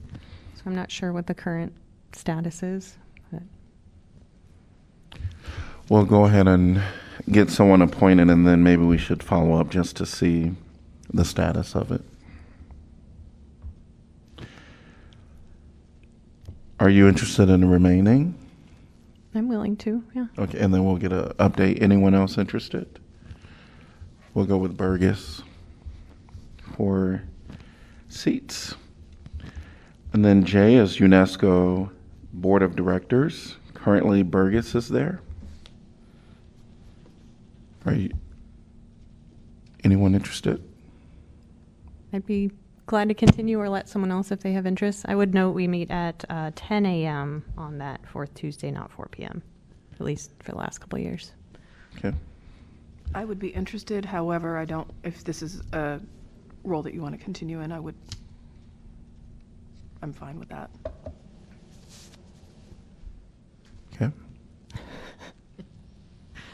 so 0.56 0.62
I'm 0.66 0.76
not 0.76 0.90
sure 0.92 1.14
what 1.14 1.28
the 1.28 1.36
current 1.36 1.74
status 2.12 2.64
is. 2.64 2.98
but- 3.32 3.44
We'll 5.90 6.06
go 6.06 6.26
ahead 6.26 6.48
and 6.48 6.82
get 7.32 7.50
someone 7.52 7.82
appointed 7.82 8.30
and 8.30 8.48
then 8.48 8.64
maybe 8.64 8.84
we 8.84 8.98
should 8.98 9.22
follow 9.22 9.60
up 9.60 9.70
just 9.70 9.96
to 9.98 10.06
see 10.06 10.54
the 11.14 11.24
status 11.24 11.76
of 11.76 11.92
it. 11.92 12.02
Are 16.80 16.90
you 16.90 17.08
interested 17.08 17.50
in 17.50 17.70
remaining? 17.70 18.36
I'm 19.36 19.48
willing 19.48 19.76
to, 19.78 20.04
yeah. 20.16 20.28
Okay, 20.38 20.58
and 20.58 20.74
then 20.74 20.84
we'll 20.84 20.98
get 20.98 21.12
an 21.14 21.30
update. 21.40 21.82
Anyone 21.82 22.16
else 22.16 22.38
interested? 22.38 23.00
We'll 24.34 24.46
go 24.46 24.58
with 24.58 24.78
Bergus 24.78 25.42
for 26.78 27.24
seats. 28.08 28.76
And 30.14 30.24
then 30.24 30.46
J 30.46 30.76
is 30.76 30.98
UNESCO 30.98 31.90
Board 32.34 32.62
of 32.62 32.76
Directors. 32.76 33.58
Currently, 33.74 34.24
Bergus 34.24 34.76
is 34.76 34.88
there. 34.88 35.22
Are 37.86 37.94
you, 37.94 38.12
Anyone 39.84 40.16
interested? 40.16 40.62
I'd 42.14 42.26
be 42.26 42.52
glad 42.86 43.08
to 43.10 43.14
continue 43.14 43.60
or 43.60 43.70
let 43.70 43.90
someone 43.90 44.12
else 44.12 44.32
if 44.32 44.42
they 44.42 44.52
have 44.54 44.66
interest. 44.66 45.06
I 45.08 45.16
would 45.16 45.34
note 45.34 45.52
we 45.52 45.68
meet 45.68 45.90
at 45.92 46.24
uh, 46.30 46.52
10 46.56 46.86
a.m. 46.86 47.44
on 47.58 47.78
that 47.80 48.06
fourth 48.08 48.34
Tuesday, 48.34 48.72
not 48.72 48.92
4 48.92 49.08
p.m., 49.12 49.42
at 49.94 50.02
least 50.02 50.32
for 50.40 50.52
the 50.52 50.58
last 50.58 50.80
couple 50.80 50.98
of 50.98 51.04
years. 51.04 51.32
Okay. 51.98 52.16
I 53.16 53.24
would 53.24 53.40
be 53.40 53.50
interested, 53.50 54.04
however, 54.04 54.58
I 54.58 54.66
don't, 54.66 54.90
if 55.04 55.24
this 55.24 55.42
is 55.42 55.62
a 55.74 56.00
role 56.68 56.84
that 56.84 56.94
you 56.94 57.02
want 57.02 57.18
to 57.18 57.24
continue 57.24 57.62
in, 57.62 57.72
I 57.72 57.80
would, 57.80 57.96
I'm 60.02 60.14
fine 60.14 60.38
with 60.38 60.50
that. 60.50 60.70
Okay. 63.96 64.12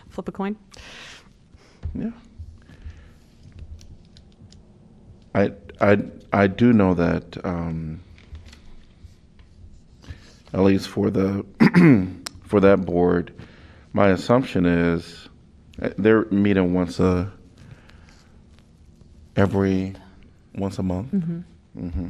Flip 0.09 0.27
a 0.27 0.31
coin. 0.31 0.55
Yeah. 1.95 2.11
I, 5.35 5.51
I, 5.81 5.97
I 6.31 6.47
do 6.47 6.71
know 6.71 6.93
that, 6.93 7.43
um, 7.43 7.99
at 10.53 10.59
least 10.59 10.87
for 10.87 11.09
the, 11.09 11.43
for 12.43 12.59
that 12.59 12.85
board, 12.85 13.33
my 13.91 14.09
assumption 14.09 14.65
is 14.65 15.27
uh, 15.81 15.89
they're 15.97 16.25
meeting 16.25 16.73
once 16.73 16.99
a, 16.99 17.31
every, 19.35 19.95
once 20.55 20.79
a 20.79 20.83
month. 20.83 21.11
Mm-hmm. 21.11 22.09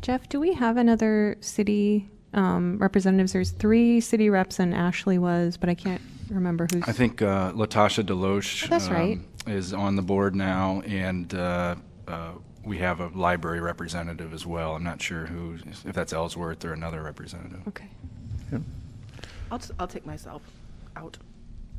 Jeff, 0.00 0.28
do 0.28 0.40
we 0.40 0.52
have 0.54 0.76
another 0.76 1.36
city 1.40 2.10
um, 2.34 2.78
representatives? 2.78 3.32
There's 3.32 3.50
three 3.50 4.00
city 4.00 4.30
reps, 4.30 4.58
and 4.58 4.74
Ashley 4.74 5.18
was, 5.18 5.56
but 5.56 5.68
I 5.68 5.74
can't 5.74 6.00
remember 6.30 6.66
who's. 6.72 6.82
I 6.86 6.92
think 6.92 7.22
uh, 7.22 7.52
LaTasha 7.52 8.04
DeLoach 8.04 8.64
Oh, 8.64 8.68
that's 8.68 8.88
right. 8.88 9.18
um, 9.46 9.52
is 9.52 9.72
on 9.72 9.96
the 9.96 10.02
board 10.02 10.34
now, 10.34 10.82
and 10.86 11.32
uh, 11.34 11.76
uh, 12.08 12.32
we 12.64 12.78
have 12.78 13.00
a 13.00 13.08
library 13.08 13.60
representative 13.60 14.32
as 14.32 14.46
well. 14.46 14.74
I'm 14.74 14.84
not 14.84 15.00
sure 15.02 15.26
who, 15.26 15.56
if 15.84 15.94
that's 15.94 16.12
Ellsworth 16.12 16.64
or 16.64 16.72
another 16.72 17.02
representative. 17.02 17.66
Okay. 17.68 17.88
I'll, 19.50 19.58
t- 19.58 19.74
I'll 19.78 19.86
take 19.86 20.06
myself 20.06 20.40
out. 20.96 21.18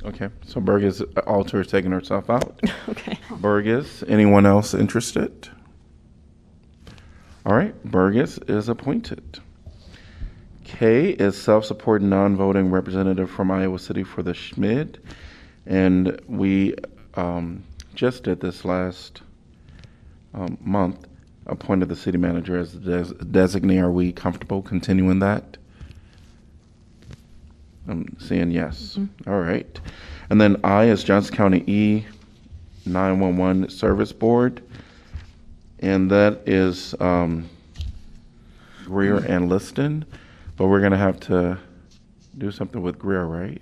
Okay, 0.04 0.28
so 0.46 0.60
Bergus 0.60 1.00
Alter 1.26 1.60
is 1.62 1.66
taking 1.66 1.90
herself 1.90 2.30
out. 2.30 2.60
Okay. 2.88 3.18
Bergus, 3.30 4.04
anyone 4.08 4.44
else 4.46 4.74
interested? 4.74 5.48
All 7.46 7.54
right, 7.54 7.74
Bergus 7.84 8.38
is 8.48 8.70
appointed. 8.70 9.38
K 10.64 11.10
is 11.10 11.40
self-supporting 11.40 12.08
non-voting 12.08 12.70
representative 12.70 13.30
from 13.30 13.50
Iowa 13.50 13.78
City 13.78 14.02
for 14.02 14.22
the 14.22 14.32
SSMID. 14.32 14.96
And 15.66 16.18
we 16.26 16.74
um, 17.14 17.62
just 17.94 18.22
did 18.22 18.40
this 18.40 18.64
last 18.64 19.20
um, 20.32 20.56
month, 20.62 21.06
appointed 21.46 21.90
the 21.90 21.96
city 21.96 22.16
manager 22.16 22.56
as 22.56 22.72
the 22.72 22.80
des- 22.80 23.24
designee. 23.24 23.80
Are 23.82 23.92
we 23.92 24.10
comfortable 24.10 24.62
continuing 24.62 25.18
that? 25.18 25.58
I'm 27.86 28.16
saying 28.18 28.52
yes. 28.52 28.98
All 29.26 29.40
right. 29.40 29.78
And 30.30 30.40
then 30.40 30.56
I 30.64 30.84
is 30.84 31.04
Johnson 31.04 31.36
County 31.36 31.62
E 31.66 32.06
911 32.86 33.68
Service 33.68 34.12
Board. 34.12 34.62
And 35.84 36.10
that 36.10 36.40
is 36.46 36.94
um, 36.98 37.50
Grier 38.86 39.18
and 39.18 39.50
Liston. 39.50 40.06
But 40.56 40.68
we're 40.68 40.80
going 40.80 40.92
to 40.92 40.98
have 40.98 41.20
to 41.20 41.58
do 42.38 42.50
something 42.50 42.80
with 42.80 42.98
Grier, 42.98 43.26
right? 43.26 43.60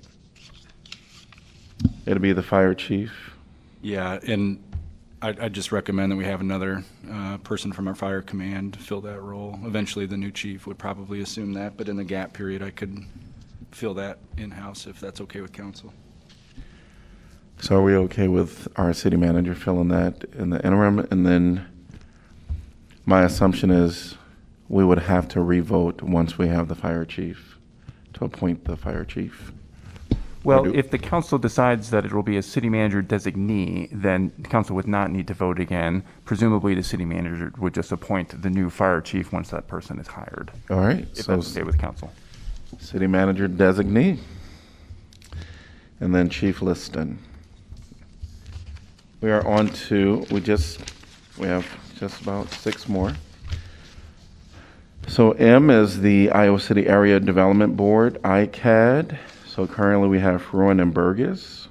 It'll 2.06 2.22
be 2.22 2.32
the 2.32 2.42
fire 2.42 2.74
chief. 2.74 3.34
Yeah, 3.80 4.20
and 4.24 4.62
I, 5.20 5.34
I 5.40 5.48
just 5.48 5.72
recommend 5.72 6.12
that 6.12 6.16
we 6.16 6.24
have 6.24 6.40
another 6.40 6.84
uh, 7.10 7.38
person 7.38 7.72
from 7.72 7.88
our 7.88 7.94
fire 7.96 8.22
command 8.22 8.76
fill 8.76 9.00
that 9.00 9.20
role. 9.20 9.58
Eventually, 9.64 10.06
the 10.06 10.16
new 10.16 10.30
chief 10.30 10.64
would 10.68 10.78
probably 10.78 11.22
assume 11.22 11.54
that, 11.54 11.76
but 11.76 11.88
in 11.88 11.96
the 11.96 12.04
gap 12.04 12.34
period, 12.34 12.62
I 12.62 12.70
could 12.70 13.04
fill 13.72 13.94
that 13.94 14.18
in-house 14.36 14.86
if 14.86 15.00
that's 15.00 15.20
okay 15.22 15.40
with 15.40 15.52
council. 15.52 15.92
So 17.58 17.78
are 17.78 17.82
we 17.82 17.96
okay 17.96 18.28
with 18.28 18.68
our 18.76 18.92
city 18.92 19.16
manager 19.16 19.56
filling 19.56 19.88
that 19.88 20.22
in 20.34 20.50
the 20.50 20.64
interim? 20.64 21.00
And 21.10 21.26
then 21.26 21.66
my 23.06 23.22
assumption 23.24 23.70
is 23.70 24.16
we 24.68 24.84
would 24.84 25.00
have 25.00 25.28
to 25.28 25.40
revote 25.42 26.02
once 26.02 26.38
we 26.38 26.48
have 26.48 26.68
the 26.68 26.74
fire 26.74 27.04
chief 27.04 27.58
to 28.14 28.24
appoint 28.24 28.64
the 28.64 28.76
fire 28.76 29.04
chief. 29.04 29.52
Well, 30.44 30.64
do- 30.64 30.74
if 30.74 30.90
the 30.90 30.98
council 30.98 31.38
decides 31.38 31.90
that 31.90 32.04
it 32.04 32.12
will 32.12 32.22
be 32.24 32.36
a 32.36 32.42
city 32.42 32.68
manager 32.68 33.00
designee, 33.02 33.88
then 33.92 34.32
the 34.38 34.48
council 34.48 34.74
would 34.74 34.88
not 34.88 35.10
need 35.12 35.28
to 35.28 35.34
vote 35.34 35.60
again. 35.60 36.02
Presumably, 36.24 36.74
the 36.74 36.82
city 36.82 37.04
manager 37.04 37.52
would 37.58 37.74
just 37.74 37.92
appoint 37.92 38.42
the 38.42 38.50
new 38.50 38.68
fire 38.68 39.00
chief 39.00 39.32
once 39.32 39.50
that 39.50 39.68
person 39.68 39.98
is 40.00 40.08
hired, 40.08 40.50
All 40.68 40.78
right, 40.80 41.06
if 41.12 41.24
so 41.24 41.36
that's 41.36 41.52
okay 41.56 41.62
with 41.62 41.78
council. 41.78 42.12
city 42.78 43.06
manager 43.06 43.48
designee. 43.48 44.18
And 46.00 46.12
then 46.12 46.28
Chief 46.28 46.60
Liston. 46.60 47.18
We 49.20 49.30
are 49.30 49.46
on 49.46 49.68
to, 49.68 50.26
we 50.32 50.40
just, 50.40 50.80
we 51.38 51.46
have 51.46 51.64
just 52.02 52.20
about 52.20 52.50
six 52.50 52.88
more. 52.88 53.14
So 55.06 55.30
M 55.32 55.70
is 55.70 56.00
the 56.00 56.32
Iowa 56.32 56.58
City 56.58 56.88
Area 56.88 57.20
Development 57.20 57.76
Board, 57.76 58.20
ICAD. 58.24 59.16
So 59.46 59.68
currently 59.68 60.08
we 60.08 60.18
have 60.18 60.42
Fruin 60.42 60.80
and 60.80 60.92
Bergus. 60.92 61.68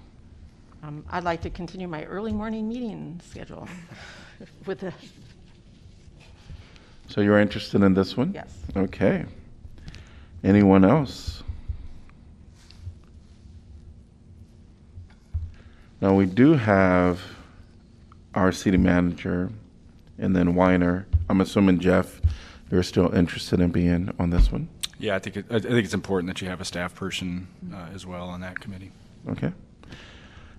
Um, 0.83 1.03
I'd 1.09 1.25
like 1.25 1.41
to 1.41 1.49
continue 1.49 1.85
my 1.85 2.05
early 2.05 2.31
morning 2.31 2.69
meeting 2.69 3.19
schedule 3.29 3.67
with 4.65 4.79
the, 4.79 4.93
So 7.09 7.19
you're 7.19 7.39
interested 7.39 7.83
in 7.83 7.93
this 7.93 8.15
one? 8.15 8.31
yes. 8.33 8.53
Okay. 8.77 9.25
Anyone 10.45 10.85
else? 10.85 11.43
Now, 15.99 16.13
we 16.13 16.25
do 16.25 16.53
have 16.53 17.19
our 18.33 18.53
city 18.53 18.77
manager 18.77 19.51
and 20.21 20.35
then 20.35 20.55
Weiner. 20.55 21.07
I'm 21.29 21.41
assuming, 21.41 21.79
Jeff, 21.79 22.21
you're 22.69 22.83
still 22.83 23.13
interested 23.13 23.59
in 23.59 23.71
being 23.71 24.13
on 24.19 24.29
this 24.29 24.51
one? 24.51 24.69
Yeah, 24.99 25.15
I 25.15 25.19
think, 25.19 25.35
it- 25.37 25.45
I 25.49 25.59
think 25.59 25.83
it's 25.83 25.93
important 25.95 26.27
that 26.27 26.41
you 26.41 26.47
have 26.47 26.61
a 26.61 26.65
staff 26.65 26.95
person 26.95 27.47
uh, 27.73 27.87
as 27.93 28.05
well 28.05 28.29
on 28.29 28.39
that 28.41 28.59
committee. 28.59 28.91
Okay. 29.29 29.51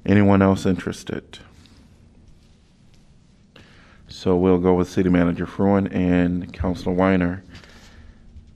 Anyone 0.04 0.42
else 0.42 0.66
interested? 0.66 1.38
So 4.08 4.36
we'll 4.36 4.58
go 4.58 4.74
with 4.74 4.90
City 4.90 5.08
Manager 5.08 5.46
Fruin 5.46 5.86
and 5.86 6.52
Councilor 6.52 6.92
Weiner. 6.92 7.42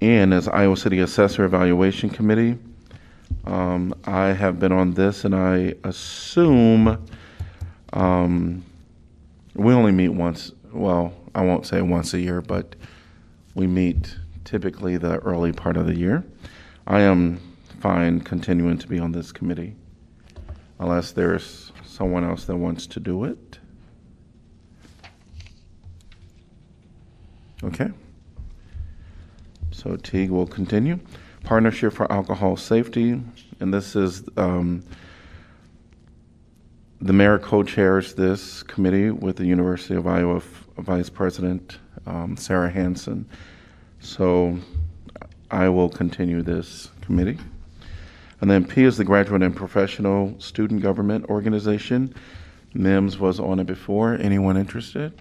And 0.01 0.35
as 0.35 0.49
Iowa 0.49 0.77
City 0.77 0.99
Assessor 0.99 1.45
Evaluation 1.45 2.11
Committee, 2.11 2.59
um, 3.47 3.95
I 4.05 4.27
have 4.29 4.59
been 4.59 4.73
on 4.73 4.93
this 4.95 5.25
and 5.25 5.35
I 5.35 5.75
assume, 5.85 6.99
um, 7.93 8.65
we 9.55 9.73
only 9.73 9.93
meet 9.93 10.09
once, 10.11 10.53
well, 10.77 11.13
I 11.35 11.43
won't 11.43 11.67
say 11.67 11.83
once 11.83 12.15
a 12.15 12.21
year, 12.21 12.41
but 12.41 12.77
we 13.55 13.67
meet 13.67 14.17
typically 14.45 14.97
the 14.97 15.19
early 15.19 15.53
part 15.53 15.77
of 15.77 15.87
the 15.87 15.97
year. 15.97 16.25
I 16.87 17.01
am 17.01 17.41
fine 17.81 18.21
continuing 18.21 18.79
to 18.79 18.87
be 18.87 18.99
on 18.99 19.13
this 19.13 19.33
committee 19.33 19.75
unless 20.79 21.13
there's 21.13 21.73
someone 21.85 22.25
else 22.25 22.45
that 22.45 22.57
wants 22.57 22.87
to 22.87 23.01
do 23.01 23.25
it. 23.25 23.59
Okay. 27.65 27.91
So 29.71 29.97
Teague 29.97 30.31
will 30.31 30.47
continue. 30.47 30.99
Partnership 31.43 31.93
for 31.93 32.11
Alcohol 32.11 32.57
Safety, 32.57 33.21
and 33.61 33.73
this 33.73 33.97
is 33.97 34.25
um, 34.37 34.83
the 37.01 37.13
mayor 37.13 37.39
co-chairs 37.39 38.15
this 38.15 38.63
committee 38.63 39.11
with 39.11 39.37
the 39.37 39.47
University 39.47 39.95
of 39.95 40.07
Iowa 40.07 40.41
Vice 40.79 41.11
President 41.11 41.79
um, 42.07 42.37
Sarah 42.37 42.71
Hansen. 42.71 43.29
So 44.01 44.59
I 45.51 45.69
will 45.69 45.89
continue 45.89 46.43
this 46.43 46.91
committee. 47.01 47.39
And 48.41 48.51
then 48.51 48.65
P 48.65 48.85
is 48.85 48.97
the 48.97 49.05
Graduate 49.05 49.43
and 49.43 49.57
Professional 49.57 50.39
Student 50.39 50.83
Government 50.83 51.25
Organization. 51.27 52.15
Mims 52.75 53.19
was 53.19 53.41
on 53.41 53.59
it 53.61 53.65
before. 53.65 54.15
Anyone 54.15 54.57
interested? 54.57 55.13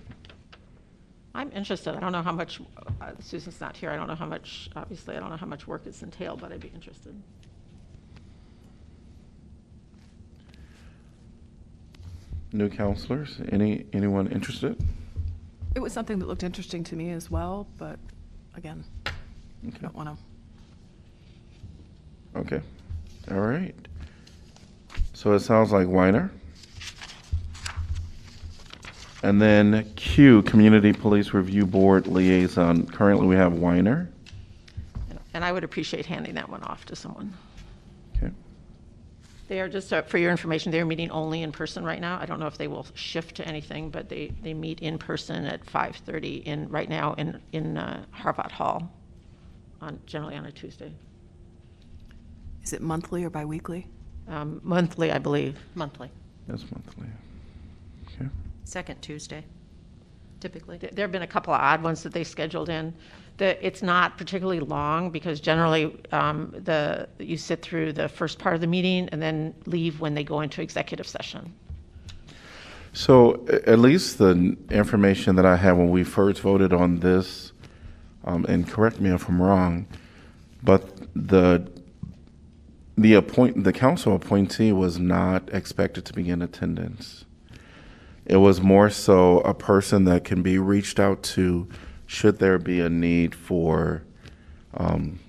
I'm 1.34 1.52
interested. 1.52 1.96
I 1.96 2.00
don't 2.00 2.12
know 2.12 2.22
how 2.22 2.32
much, 2.32 2.62
uh, 3.02 3.12
Susan's 3.20 3.60
not 3.62 3.76
here. 3.76 3.90
I 3.90 3.96
don't 3.96 4.08
know 4.08 4.16
how 4.16 4.26
much, 4.26 4.70
obviously, 4.76 5.16
I 5.16 5.20
don't 5.20 5.30
know 5.30 5.38
how 5.38 5.46
much 5.46 5.68
work 5.68 5.84
it's 5.86 6.02
entailed, 6.02 6.42
but 6.42 6.52
I'd 6.52 6.60
be 6.62 6.70
interested. 6.70 7.14
New 12.54 12.70
counselors? 12.70 13.42
Any 13.52 13.86
anyone 13.92 14.28
interested? 14.28 14.82
It 15.76 15.82
was 15.82 15.92
something 15.92 16.20
that 16.20 16.28
looked 16.28 16.44
interesting 16.44 16.84
to 16.86 16.96
me 16.96 17.12
as 17.12 17.30
well, 17.30 17.68
but 17.78 18.00
again, 18.56 18.84
I 19.06 19.12
Okay. 19.68 19.78
don't 19.82 19.96
want 19.96 20.18
to. 22.34 22.40
Okay. 22.40 22.62
All 23.30 23.42
right. 23.42 23.76
So 25.14 25.34
it 25.34 25.40
sounds 25.42 25.72
like 25.72 25.88
Weiner. 25.88 26.32
And 29.22 29.42
then 29.42 29.92
Q, 29.96 30.44
Community 30.44 30.94
Police 30.94 31.34
Review 31.34 31.66
Board 31.66 32.08
Liaison. 32.08 32.86
Currently, 32.86 33.26
we 33.28 33.36
have 33.36 33.54
Weiner. 33.54 34.10
And 35.34 35.44
I 35.44 35.52
would 35.52 35.64
appreciate 35.64 36.06
handing 36.06 36.36
that 36.36 36.48
one 36.48 36.64
off 36.64 36.86
to 36.86 36.96
someone. 36.96 37.34
Okay. 39.46 39.56
They 39.56 39.62
are 39.62 39.70
just, 39.70 39.94
uh, 39.94 40.02
for 40.04 40.18
your 40.18 40.32
information, 40.32 40.72
they're 40.72 40.86
meeting 40.86 41.12
only 41.12 41.42
in 41.44 41.52
person 41.52 41.84
right 41.84 42.02
now. 42.02 42.20
I 42.20 42.26
don't 42.26 42.40
know 42.40 42.48
if 42.48 42.58
they 42.58 42.68
will 42.68 42.86
shift 42.94 43.36
to 43.38 43.48
anything, 43.48 43.90
but 43.90 44.10
they, 44.10 44.32
they 44.42 44.54
meet 44.54 44.80
in 44.82 44.98
person 44.98 45.46
at 45.46 45.66
5:30 45.66 46.44
in, 46.44 46.70
right 46.70 46.90
now 46.90 47.14
in, 47.14 47.42
in 47.52 47.78
uh, 47.78 48.06
Harvat 48.14 48.52
Hall, 48.52 48.92
on, 49.82 50.00
generally 50.06 50.36
on 50.36 50.46
a 50.46 50.52
Tuesday. 50.52 50.92
Is 52.64 52.74
it 52.74 52.82
monthly 52.82 53.24
or 53.24 53.30
biweekly? 53.30 53.88
Um, 54.28 54.60
Monthly, 54.64 55.12
I 55.12 55.20
believe. 55.20 55.60
Monthly, 55.76 56.10
That's 56.48 56.64
monthly. 56.72 57.08
Okay. 58.08 58.28
second 58.64 59.02
Tuesday, 59.02 59.46
typically. 60.46 60.78
Th- 60.78 60.94
There 60.94 61.04
have 61.04 61.12
been 61.12 61.24
a 61.24 61.28
couple 61.36 61.54
of 61.54 61.60
odd 61.60 61.82
ones 61.82 62.04
that 62.04 62.14
they 62.14 62.24
scheduled 62.24 62.70
in. 62.70 62.94
The, 63.38 63.66
it's 63.66 63.82
not 63.82 64.18
particularly 64.18 64.60
long 64.60 65.10
because 65.10 65.40
generally 65.40 65.98
um, 66.12 66.54
the, 66.64 67.10
you 67.18 67.36
sit 67.36 67.64
through 67.64 67.94
the 67.94 68.08
first 68.08 68.38
part 68.38 68.54
of 68.54 68.62
the 68.62 68.68
meeting 68.68 69.10
and 69.12 69.20
then 69.22 69.56
leave 69.66 70.00
when 70.00 70.14
they 70.14 70.24
go 70.24 70.42
into 70.42 70.62
executive 70.62 71.08
session. 71.08 71.52
So 72.94 73.44
a- 73.50 73.70
at 73.72 73.80
least 73.80 74.20
the 74.20 74.30
n- 74.30 74.58
information 74.70 75.36
that 75.38 75.46
I 75.48 75.56
had 75.56 75.72
when 75.74 75.90
we 75.90 76.04
first 76.04 76.42
voted 76.42 76.72
on 76.72 77.00
this, 77.00 77.52
um, 78.24 78.46
and 78.48 78.68
correct 78.70 79.02
me 79.02 79.10
if 79.10 79.28
I'm 79.28 79.42
wrong, 79.42 79.88
but 80.64 80.82
the 81.16 81.68
the 82.98 83.14
appoint 83.14 83.66
the 83.66 83.74
council 83.74 84.16
appointee 84.16 84.72
was 84.72 84.98
not 84.98 85.54
expected 85.54 86.06
to 86.06 86.14
be 86.14 86.30
in 86.30 86.42
attendance. 86.42 87.26
It 88.26 88.38
was 88.38 88.62
more 88.62 88.90
so 88.90 89.40
a 89.42 89.54
person 89.54 90.06
that 90.06 90.24
can 90.24 90.42
be 90.42 90.58
reached 90.58 91.00
out 91.00 91.22
to 91.24 91.68
should 92.08 92.40
there 92.40 92.58
be 92.58 92.80
a 92.82 92.90
need 92.90 93.36
for 93.36 94.04
um, 94.76 95.20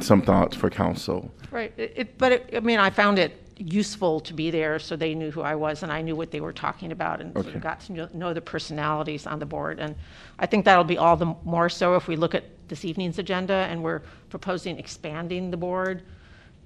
some 0.00 0.22
thoughts 0.22 0.56
for 0.56 0.70
council. 0.70 1.32
Right, 1.50 1.72
it, 1.76 1.92
it- 1.96 2.18
but 2.18 2.32
it, 2.32 2.50
I 2.56 2.60
mean, 2.60 2.78
I 2.78 2.90
found 2.90 3.18
it 3.18 3.38
useful 3.58 4.18
to 4.18 4.34
be 4.34 4.50
there 4.50 4.78
so 4.80 4.96
they 4.96 5.14
knew 5.14 5.30
who 5.30 5.42
I 5.42 5.54
was 5.54 5.82
and 5.84 5.92
I 5.92 6.02
knew 6.02 6.16
what 6.16 6.32
they 6.32 6.40
were 6.40 6.52
talking 6.52 6.90
about 6.90 7.20
and 7.20 7.32
sort 7.32 7.46
of 7.54 7.60
got 7.60 7.80
to 7.82 7.92
know- 7.92 8.08
know 8.12 8.32
the 8.32 8.40
personalities 8.40 9.26
on 9.26 9.38
the 9.38 9.46
board. 9.46 9.78
And 9.78 9.94
I 10.38 10.46
think 10.46 10.64
that'll 10.64 10.82
be 10.84 10.98
all 10.98 11.16
the 11.16 11.34
more 11.44 11.68
so 11.68 11.94
if 11.94 12.08
we 12.08 12.16
look 12.16 12.34
at 12.34 12.44
this 12.68 12.84
evening's 12.84 13.18
agenda 13.18 13.54
and 13.70 13.82
we're 13.82 14.02
proposing 14.30 14.78
expanding 14.78 15.50
the 15.50 15.56
board 15.56 16.02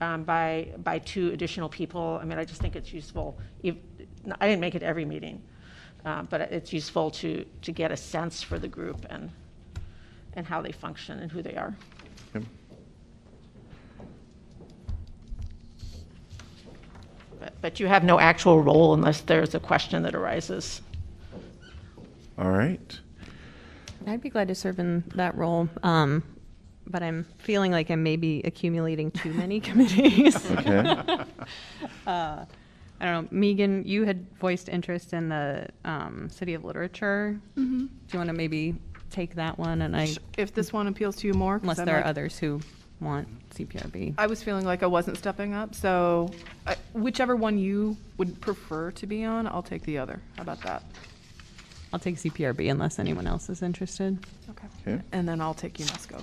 um, 0.00 0.22
by, 0.24 0.68
by 0.84 0.98
two 1.00 1.32
additional 1.32 1.68
people. 1.68 2.18
I 2.22 2.24
mean, 2.24 2.38
I 2.38 2.44
just 2.44 2.60
think 2.62 2.76
it's 2.76 2.92
useful. 2.92 3.36
If, 3.62 3.74
I 4.40 4.46
didn't 4.46 4.60
make 4.60 4.74
it 4.74 4.82
every 4.82 5.04
meeting, 5.04 5.42
uh, 6.06 6.22
but 6.22 6.40
it's 6.40 6.72
useful 6.72 7.10
to, 7.10 7.44
to 7.62 7.72
get 7.72 7.90
a 7.90 7.96
sense 7.96 8.40
for 8.40 8.60
the 8.60 8.68
group 8.68 9.04
and, 9.10 9.28
and 10.34 10.46
how 10.46 10.62
they 10.62 10.70
function 10.70 11.18
and 11.18 11.32
who 11.32 11.42
they 11.42 11.56
are. 11.56 11.76
Okay. 12.34 12.46
But, 17.40 17.52
but 17.60 17.80
you 17.80 17.88
have 17.88 18.04
no 18.04 18.20
actual 18.20 18.62
role 18.62 18.94
unless 18.94 19.22
there's 19.22 19.56
a 19.56 19.60
question 19.60 20.04
that 20.04 20.14
arises. 20.14 20.80
All 22.38 22.50
right. 22.50 23.00
I'd 24.06 24.20
be 24.20 24.30
glad 24.30 24.46
to 24.46 24.54
serve 24.54 24.78
in 24.78 25.02
that 25.16 25.34
role, 25.34 25.68
um, 25.82 26.22
but 26.86 27.02
I'm 27.02 27.26
feeling 27.38 27.72
like 27.72 27.90
I 27.90 27.96
may 27.96 28.14
be 28.14 28.42
accumulating 28.44 29.10
too 29.10 29.32
many 29.32 29.58
committees. 29.68 30.48
Okay. 30.52 31.24
uh, 32.06 32.44
I 33.00 33.04
don't 33.06 33.30
know, 33.32 33.38
Megan, 33.38 33.84
you 33.86 34.04
had 34.04 34.26
voiced 34.38 34.68
interest 34.68 35.12
in 35.12 35.28
the 35.28 35.68
um, 35.84 36.28
City 36.30 36.54
of 36.54 36.64
Literature. 36.64 37.38
Mm-hmm. 37.56 37.78
Do 37.86 37.88
you 38.12 38.18
want 38.18 38.28
to 38.28 38.34
maybe 38.34 38.74
take 39.10 39.34
that 39.34 39.58
one? 39.58 39.82
And 39.82 39.96
I, 39.96 40.08
If 40.38 40.54
this 40.54 40.72
one 40.72 40.86
appeals 40.86 41.16
to 41.16 41.26
you 41.26 41.34
more? 41.34 41.58
'cause 41.58 41.62
unless 41.64 41.78
I'm 41.80 41.86
there 41.86 41.96
are 41.96 42.00
like- 42.00 42.06
others 42.06 42.38
who 42.38 42.60
want 43.00 43.28
CPRB. 43.54 44.14
I 44.16 44.26
was 44.26 44.42
feeling 44.42 44.64
like 44.64 44.82
I 44.82 44.86
wasn't 44.86 45.18
stepping 45.18 45.52
up, 45.52 45.74
so 45.74 46.30
I- 46.66 46.76
whichever 46.94 47.36
one 47.36 47.58
you 47.58 47.96
would 48.16 48.40
prefer 48.40 48.90
to 48.92 49.06
be 49.06 49.24
on, 49.24 49.46
I'll 49.46 49.62
take 49.62 49.82
the 49.82 49.98
other. 49.98 50.20
How 50.36 50.42
about 50.42 50.62
that? 50.62 50.82
I'll 51.92 52.00
take 52.00 52.16
CPRB 52.16 52.70
unless 52.70 52.98
anyone 52.98 53.26
else 53.26 53.48
is 53.50 53.60
interested. 53.62 54.18
Okay. 54.50 54.66
Okay. 54.86 55.02
And 55.12 55.28
then 55.28 55.40
I'll 55.42 55.54
take 55.54 55.74
UNESCO. 55.74 56.22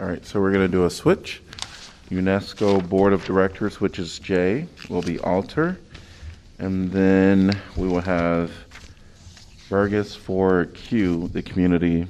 All 0.00 0.06
right, 0.06 0.24
so 0.26 0.40
we're 0.40 0.52
going 0.52 0.66
to 0.66 0.70
do 0.70 0.84
a 0.84 0.90
switch. 0.90 1.42
UNESCO 2.10 2.86
Board 2.88 3.12
of 3.12 3.24
Directors, 3.24 3.80
which 3.80 3.98
is 4.00 4.18
J, 4.18 4.66
will 4.88 5.02
be 5.02 5.18
Alter. 5.20 5.78
And 6.60 6.92
then 6.92 7.58
we 7.74 7.88
will 7.88 8.02
have 8.02 8.52
Bergus 9.70 10.14
for 10.14 10.66
Q, 10.66 11.28
the 11.28 11.40
Community 11.40 12.06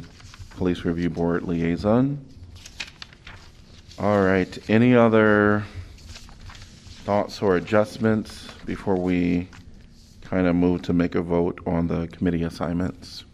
Police 0.57 0.85
Review 0.85 1.09
Board 1.09 1.45
Liaison. 1.45 2.19
All 3.97 4.23
right, 4.23 4.59
any 4.69 4.97
other 4.97 5.65
thoughts 7.05 7.41
or 7.41 7.59
adjustments 7.59 8.49
before 8.67 8.97
we 8.97 9.47
kind 10.21 10.49
of 10.49 10.57
move 10.57 10.83
to 10.83 10.93
make 10.93 11.15
a 11.15 11.23
vote 11.23 11.61
on 11.65 11.87
the 11.87 12.09
committee 12.09 12.43
assignments? 12.43 13.25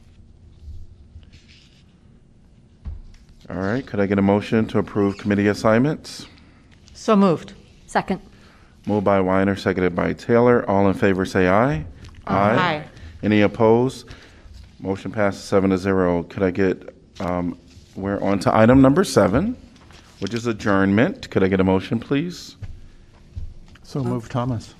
All 3.49 3.57
right, 3.57 3.87
could 3.87 4.01
I 4.01 4.07
get 4.07 4.19
a 4.19 4.23
motion 4.23 4.67
to 4.67 4.79
approve 4.79 5.17
committee 5.17 5.47
assignments? 5.47 6.27
So 6.93 7.17
moved. 7.17 7.55
Second. 7.87 8.21
Moved 8.87 9.05
by 9.05 9.21
Weiner, 9.21 9.57
seconded 9.57 9.95
by 9.97 10.13
Taylor. 10.13 10.69
All 10.71 10.89
in 10.89 10.95
favor, 10.95 11.25
say 11.25 11.49
aye. 11.49 11.85
Aye. 12.27 12.85
Any 13.23 13.41
opposed? 13.43 14.09
Motion 14.79 15.11
passes 15.11 15.43
seven 15.43 15.71
to 15.71 15.79
zero. 15.79 16.23
Could 16.23 16.43
I 16.45 16.51
get, 16.53 16.95
um, 17.19 17.59
we're 17.97 18.21
on 18.23 18.39
to 18.41 18.57
item 18.57 18.81
number 18.81 19.03
seven, 19.03 19.57
which 20.21 20.35
is 20.35 20.47
adjournment. 20.47 21.29
Could 21.31 21.43
I 21.43 21.49
get 21.49 21.59
a 21.61 21.65
motion, 21.65 21.99
please? 21.99 22.57
So 23.83 24.05
move, 24.05 24.29
Thomas. 24.29 24.75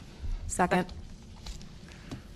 Second. 0.47 0.87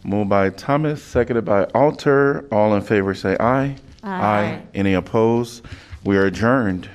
Moved 0.03 0.31
by 0.31 0.51
Thomas, 0.51 1.03
seconded 1.03 1.45
by 1.45 1.65
Alter. 1.67 2.49
All 2.51 2.75
in 2.75 2.83
favor, 2.83 3.15
say 3.15 3.37
aye. 3.39 3.77
Aye. 4.03 4.63
Any 4.75 4.95
opposed? 4.95 5.65
We 6.05 6.17
are 6.17 6.27
adjourned. 6.27 6.89